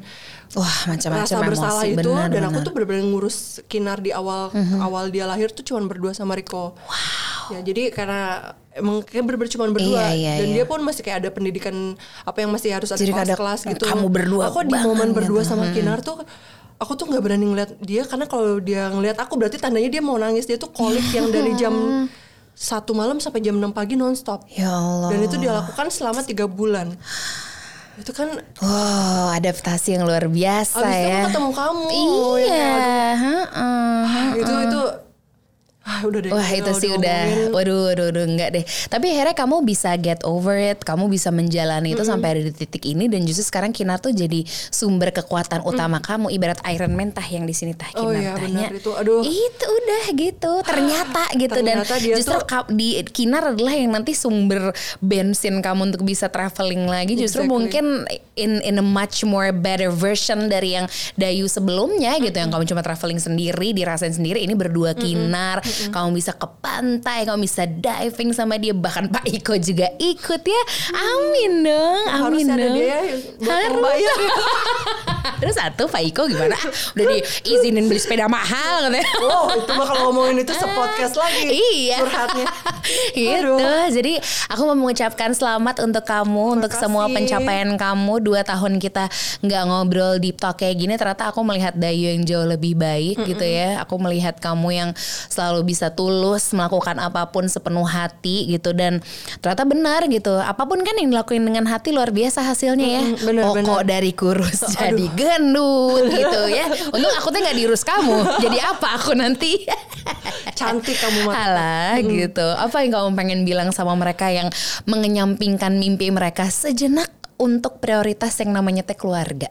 Wah 0.54 0.78
macam-macam 0.86 1.26
rasa 1.26 1.34
emosi 1.42 1.48
bersalah 1.50 1.84
itu 1.84 2.10
benar, 2.14 2.30
dan 2.30 2.42
aku 2.46 2.62
benar. 2.62 2.66
tuh 2.70 2.72
benar-benar 2.78 3.04
ngurus 3.10 3.36
kinar 3.66 3.98
di 3.98 4.14
awal 4.14 4.54
awal 4.78 5.10
dia 5.10 5.26
lahir 5.26 5.50
tuh 5.50 5.66
cuman 5.66 5.90
berdua 5.90 6.14
sama 6.14 6.38
Riko. 6.38 6.78
Ya 7.50 7.58
jadi 7.66 7.90
karena 7.90 8.54
emang 8.74 9.02
kayak 9.02 9.22
bener-bener 9.26 9.50
cuman 9.50 9.68
berdua 9.74 10.02
Iya, 10.10 10.14
iya, 10.14 10.32
dan 10.38 10.48
iya. 10.52 10.54
dia 10.62 10.64
pun 10.68 10.78
masih 10.86 11.02
kayak 11.02 11.18
ada 11.26 11.30
pendidikan 11.34 11.98
apa 12.22 12.38
yang 12.44 12.50
masih 12.54 12.70
harus 12.70 12.90
ada 12.92 13.00
Jadi 13.02 13.10
ada 13.10 13.34
kelas-kelas 13.34 13.60
gitu. 13.74 13.84
kamu 13.88 14.06
berdua 14.06 14.42
Aku 14.52 14.62
di 14.62 14.76
momen 14.78 15.10
berdua 15.10 15.42
gitu. 15.42 15.50
sama 15.54 15.74
Kinar 15.74 16.04
tuh 16.04 16.22
aku 16.76 16.92
tuh 16.92 17.08
nggak 17.08 17.22
berani 17.24 17.46
ngeliat 17.48 17.70
dia 17.80 18.04
karena 18.04 18.28
kalau 18.28 18.60
dia 18.60 18.92
ngeliat 18.92 19.16
aku 19.16 19.40
berarti 19.40 19.56
tandanya 19.56 19.88
dia 19.88 20.04
mau 20.04 20.20
nangis 20.20 20.44
dia 20.44 20.60
tuh 20.60 20.68
kolik 20.68 21.08
yang 21.08 21.32
dari 21.32 21.56
jam 21.56 21.72
satu 22.56 22.90
malam 22.90 23.20
sampai 23.20 23.38
jam 23.38 23.52
6 23.54 23.68
pagi 23.70 23.94
nonstop 23.94 24.48
Ya 24.50 24.72
Allah. 24.72 25.12
dan 25.12 25.20
itu 25.20 25.36
dia 25.36 25.52
lakukan 25.52 25.86
selama 25.88 26.24
tiga 26.24 26.48
bulan 26.48 26.96
itu 27.96 28.10
kan 28.10 28.28
Wow, 28.58 29.32
adaptasi 29.32 29.92
yang 29.92 30.04
luar 30.04 30.24
biasa 30.26 30.76
abis 30.76 30.88
itu 30.94 31.04
ya. 31.06 31.16
aku 31.18 31.28
ketemu 31.30 31.50
kamu 31.54 31.84
Iya, 32.40 32.48
ya 32.48 33.12
heeh. 33.14 34.24
itu 34.36 34.52
itu 34.62 34.80
ah, 35.86 36.02
udah 36.02 36.18
deh 36.18 36.30
Wah 36.34 36.50
itu 36.50 36.70
sih 36.76 36.90
udah, 36.90 37.50
waduh, 37.54 37.88
waduh, 37.88 38.10
waduh, 38.10 38.24
enggak 38.26 38.50
deh. 38.52 38.64
Tapi 38.90 39.14
akhirnya 39.14 39.32
kamu 39.32 39.62
bisa 39.62 39.94
get 39.94 40.20
over 40.26 40.58
it, 40.58 40.82
kamu 40.82 41.06
bisa 41.06 41.30
menjalani 41.30 41.94
itu 41.94 42.02
sampai 42.02 42.36
ada 42.36 42.42
di 42.42 42.52
titik 42.52 42.82
ini 42.84 43.06
dan 43.06 43.22
justru 43.22 43.46
sekarang 43.46 43.70
Kinar 43.70 44.02
tuh 44.02 44.10
jadi 44.10 44.42
sumber 44.48 45.14
kekuatan 45.14 45.62
utama 45.62 46.02
kamu. 46.02 46.28
Ibarat 46.34 46.58
Iron 46.74 46.92
Man 46.92 47.14
tah 47.14 47.24
yang 47.24 47.46
di 47.46 47.54
sini 47.54 47.72
tah 47.72 47.86
Oh 47.94 48.10
Kinar 48.10 48.18
iya, 48.18 48.32
tanya. 48.34 48.66
benar 48.68 48.82
itu. 48.82 48.90
Aduh. 48.90 49.22
Itu 49.22 49.66
udah 49.66 50.04
gitu, 50.12 50.52
ternyata 50.66 51.22
gitu 51.38 51.54
Ternyata 51.54 51.94
dan 51.94 52.02
justru 52.02 52.36
tuh- 52.42 52.68
di 52.74 52.98
Kinar 53.06 53.54
adalah 53.54 53.72
yang 53.72 53.94
nanti 53.94 54.12
sumber 54.12 54.74
bensin 54.98 55.62
kamu 55.62 55.94
untuk 55.94 56.02
bisa 56.02 56.26
traveling 56.26 56.90
lagi. 56.90 57.14
Justru 57.14 57.46
Exactly. 57.46 57.54
mungkin 57.54 57.84
in 58.34 58.58
in 58.60 58.76
a 58.76 58.84
much 58.84 59.22
more 59.22 59.54
better 59.54 59.88
version 59.88 60.50
dari 60.50 60.74
yang 60.74 60.84
Dayu 61.14 61.46
sebelumnya 61.46 62.18
gitu 62.18 62.36
yang 62.36 62.50
kamu 62.50 62.66
cuma 62.66 62.82
traveling 62.82 63.16
sendiri 63.16 63.72
dirasain 63.72 64.12
sendiri 64.12 64.42
ini 64.42 64.52
berdua 64.52 64.92
kinar 64.92 65.64
kamu 65.88 66.08
bisa 66.14 66.32
ke 66.32 66.46
pantai 66.60 67.24
kamu 67.24 67.44
bisa 67.44 67.64
diving 67.66 68.30
sama 68.32 68.56
dia 68.56 68.72
bahkan 68.72 69.06
Pak 69.06 69.24
Iko 69.26 69.54
juga 69.56 69.90
ikut 69.96 70.42
ya 70.42 70.62
amin 70.92 71.52
dong 71.62 72.02
amin 72.08 72.46
harusnya 72.46 72.54
ada 72.54 72.68
dia 72.72 72.98
Harus. 73.46 74.16
terus 75.40 75.54
satu 75.58 75.84
Pak 75.86 76.02
Iko 76.06 76.22
gimana 76.30 76.56
udah 76.96 77.04
diizinin 77.12 77.86
beli 77.86 78.00
sepeda 78.00 78.26
mahal 78.26 78.88
katanya 78.88 79.04
oh 79.26 79.52
itu 79.52 79.72
mah 79.74 79.86
kalau 79.86 80.00
ngomongin 80.10 80.42
itu 80.42 80.52
sepodcast 80.54 81.16
lagi 81.18 81.48
Iya. 81.50 81.98
curhatnya 82.02 82.46
gitu. 83.16 83.54
Aduh. 83.56 83.86
Jadi 83.90 84.12
aku 84.50 84.62
mau 84.68 84.76
mengucapkan 84.78 85.30
selamat 85.34 85.82
untuk 85.82 86.04
kamu, 86.06 86.60
untuk 86.60 86.72
semua 86.74 87.06
kasih. 87.10 87.14
pencapaian 87.18 87.70
kamu. 87.74 88.14
Dua 88.22 88.40
tahun 88.46 88.78
kita 88.78 89.10
nggak 89.42 89.62
ngobrol 89.66 90.22
di 90.22 90.30
talk 90.30 90.62
kayak 90.62 90.76
gini, 90.78 90.94
ternyata 90.94 91.30
aku 91.30 91.42
melihat 91.42 91.74
Dayu 91.74 92.14
yang 92.14 92.22
jauh 92.22 92.46
lebih 92.46 92.78
baik 92.78 93.26
gitu 93.26 93.42
ya. 93.42 93.82
Aku 93.82 93.98
melihat 93.98 94.38
kamu 94.38 94.68
yang 94.72 94.90
selalu 95.28 95.65
bisa 95.66 95.90
tulus 95.90 96.54
melakukan 96.54 97.02
apa 97.02 97.34
pun 97.34 97.50
sepenuh 97.50 97.82
hati 97.82 98.46
gitu 98.54 98.70
dan 98.70 99.02
ternyata 99.42 99.66
benar 99.66 100.06
gitu. 100.06 100.38
Apa 100.38 100.62
pun 100.64 100.78
kan 100.86 100.94
yang 100.94 101.10
dilakuin 101.10 101.42
dengan 101.42 101.66
hati 101.66 101.90
luar 101.90 102.14
biasa 102.14 102.46
hasilnya 102.46 102.86
ya. 102.86 103.02
Mm-mm, 103.02 103.26
benar, 103.26 103.42
oh 103.50 103.54
kok 103.58 103.66
benar. 103.66 103.82
dari 103.82 104.10
kurus 104.14 104.60
jadi 104.78 105.04
gendut 105.18 106.06
gitu 106.06 106.40
ya. 106.46 106.70
Untung 106.94 107.14
aku 107.18 107.28
tuh 107.34 107.40
nggak 107.42 107.56
diurus 107.58 107.82
kamu. 107.82 108.38
Jadi 108.38 108.58
apa 108.62 108.88
aku 108.94 109.18
nanti? 109.18 109.66
cantik 110.58 110.96
kamu 111.02 111.26
mah 111.26 111.34
Alah 111.34 111.94
gitu. 111.98 112.46
Apa 112.46 112.86
yang 112.86 112.94
kamu 112.94 113.08
pengen 113.18 113.40
bilang 113.42 113.68
sama 113.74 113.98
mereka 113.98 114.30
yang 114.30 114.48
mengenyampingkan 114.86 115.74
mimpi 115.74 116.14
mereka 116.14 116.46
sejenak 116.46 117.10
untuk 117.36 117.82
prioritas 117.82 118.32
yang 118.38 118.54
namanya 118.54 118.86
teh 118.86 118.96
keluarga? 118.96 119.50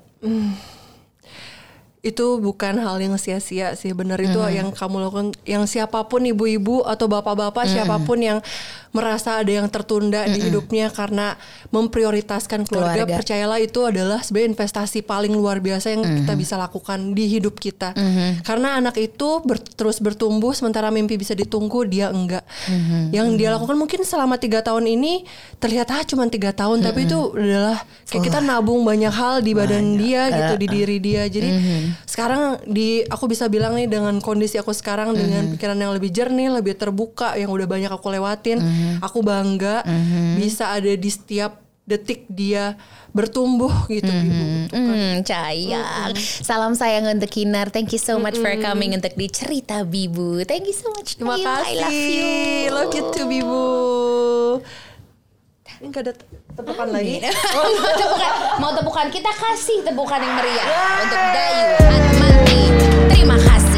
Itu 2.06 2.38
bukan 2.38 2.78
hal 2.78 2.98
yang 2.98 3.18
sia-sia 3.18 3.74
sih 3.74 3.90
benar 3.92 4.22
itu 4.22 4.38
Hmm. 4.38 4.54
yang 4.54 4.68
kamu 4.70 4.96
lakukan 5.02 5.28
yang 5.44 5.66
siapa 5.66 6.06
pun 6.06 6.22
ibu-ibu 6.22 6.86
atau 6.86 7.06
Hmm. 7.06 7.18
bapak-bapak 7.18 7.66
siapa 7.66 7.98
pun 8.00 8.22
yang 8.22 8.40
merasa 8.92 9.42
ada 9.42 9.50
yang 9.50 9.66
tertunda 9.68 10.24
di 10.24 10.40
hidupnya 10.40 10.88
karena 10.88 11.36
memprioritaskan 11.70 12.64
keluarga, 12.64 13.04
Keluarga. 13.04 13.16
percayalah 13.18 13.60
itu 13.60 13.80
adalah 13.82 14.20
sebenarnya 14.20 14.50
investasi 14.54 15.02
paling 15.02 15.32
luar 15.32 15.60
biasa 15.60 15.92
yang 15.92 16.04
kita 16.04 16.32
Hmm. 16.32 16.40
bisa 16.40 16.56
lakukan 16.56 17.12
di 17.12 17.26
hidup 17.28 17.58
kita 17.58 17.92
karena 18.42 18.78
anak 18.78 18.96
itu 18.96 19.42
ber- 19.42 19.60
terus 19.60 19.98
bertumbuh 19.98 20.52
sementara 20.52 20.88
mimpi 20.90 21.16
bisa 21.16 21.34
ditunggu 21.34 21.84
dia 21.84 22.08
enggak 22.08 22.46
Hmm. 22.66 23.12
yang 23.12 23.34
dia 23.34 23.52
lakukan 23.52 23.76
mungkin 23.76 24.02
selama 24.02 24.38
tiga 24.38 24.62
tahun 24.62 24.86
ini 24.86 25.26
terlihat 25.58 25.88
ah 25.90 26.04
cuma 26.04 26.24
tiga 26.28 26.52
tahun 26.52 26.80
tapi 26.80 27.04
Hmm. 27.04 27.08
itu 27.08 27.20
adalah 27.36 27.78
kayak 28.06 28.24
kita 28.24 28.40
nabung 28.40 28.82
banyak 28.82 29.12
hal 29.12 29.42
di 29.42 29.52
badan 29.52 29.98
dia 29.98 30.30
gitu 30.30 30.54
di 30.56 30.68
diri 30.70 30.98
dia 31.00 31.24
jadi 31.26 31.50
Hmm. 31.52 31.84
Sekarang 32.04 32.60
di 32.64 33.02
aku 33.02 33.26
bisa 33.26 33.48
bilang 33.48 33.74
nih 33.74 33.88
dengan 33.88 34.20
kondisi 34.20 34.56
aku 34.56 34.70
sekarang 34.70 35.12
Hmm. 35.12 35.18
dengan 35.18 35.44
pikiran 35.50 35.76
yang 35.76 35.92
lebih 35.92 36.12
jernih 36.12 36.52
lebih 36.52 36.76
terbuka 36.76 37.34
yang 37.34 37.50
udah 37.50 37.64
banyak 37.66 37.88
aku 37.88 38.08
lewatin 38.10 38.60
Hmm. 38.60 39.00
aku 39.00 39.20
bangga 39.20 39.88
bisa 40.36 40.70
ada 40.70 40.92
di 40.92 41.08
setiap 41.08 41.64
detik 41.84 42.26
dia 42.26 42.74
bertumbuh 43.14 43.72
gitu 43.88 44.10
Ibu. 44.10 44.74
Hmm, 44.74 45.22
sayang. 45.22 46.12
Salam 46.18 46.74
sayang 46.74 47.08
untuk 47.08 47.30
Kinar. 47.30 47.70
Thank 47.70 47.94
you 47.94 48.02
so 48.02 48.18
much 48.18 48.36
for 48.36 48.50
coming 48.58 48.92
untuk 48.92 49.14
di 49.14 49.30
cerita 49.30 49.86
Bibu. 49.86 50.44
Thank 50.44 50.66
you 50.66 50.74
so 50.74 50.90
much. 50.92 51.14
terima 51.16 51.38
kasih 51.38 51.72
I 51.72 51.74
love 51.78 51.94
you. 51.96 52.74
love 52.74 52.92
you 52.92 53.04
too 53.10 53.26
Bibu 53.26 53.64
ini 55.82 55.92
gak 55.92 56.04
ada 56.08 56.14
tepukan 56.56 56.88
oh, 56.88 56.94
lagi. 56.96 57.20
oh. 57.58 57.68
tepukan. 58.00 58.32
Mau 58.64 58.72
tepukan 58.72 59.08
kita 59.12 59.32
kasih 59.36 59.84
tepukan 59.84 60.20
yang 60.24 60.36
meriah. 60.40 60.68
Untuk 61.04 61.22
Dayu 61.36 61.70
Atmati 61.84 62.62
terima 63.12 63.38
kasih. 63.40 63.75